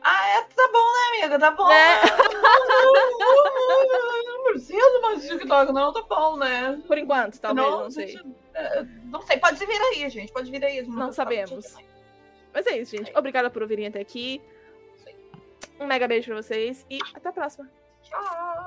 Ah, 0.00 0.28
é, 0.28 0.42
tá 0.42 0.68
bom, 0.72 0.78
né, 0.78 1.18
amiga? 1.18 1.38
Tá 1.38 1.50
bom. 1.50 1.70
É. 1.70 2.00
Não 4.26 4.44
preciso 4.44 5.00
mais 5.02 5.22
de 5.22 5.28
TikTok, 5.28 5.72
não, 5.72 5.92
tá 5.92 6.02
bom, 6.02 6.36
né? 6.36 6.80
Por 6.86 6.96
enquanto, 6.96 7.38
talvez, 7.38 7.66
não, 7.66 7.80
Não, 7.80 7.90
sei. 7.90 8.08
gente, 8.08 8.24
é, 8.54 8.82
não 9.04 9.20
sei, 9.22 9.38
pode 9.38 9.58
vir 9.58 9.80
aí, 9.80 10.08
gente. 10.08 10.32
Pode 10.32 10.50
vir 10.50 10.64
aí. 10.64 10.82
Não 10.86 11.08
tá 11.08 11.12
sabemos. 11.12 11.74
Mas 12.54 12.66
é 12.66 12.78
isso, 12.78 12.96
gente. 12.96 13.12
Obrigada 13.16 13.50
por 13.50 13.62
ouvirem 13.62 13.86
até 13.86 14.00
aqui. 14.00 14.40
Um 15.80 15.86
mega 15.86 16.08
beijo 16.08 16.26
pra 16.26 16.36
vocês 16.42 16.84
e 16.90 16.98
até 17.14 17.28
a 17.28 17.32
próxima. 17.32 17.70
Tchau. 18.02 18.57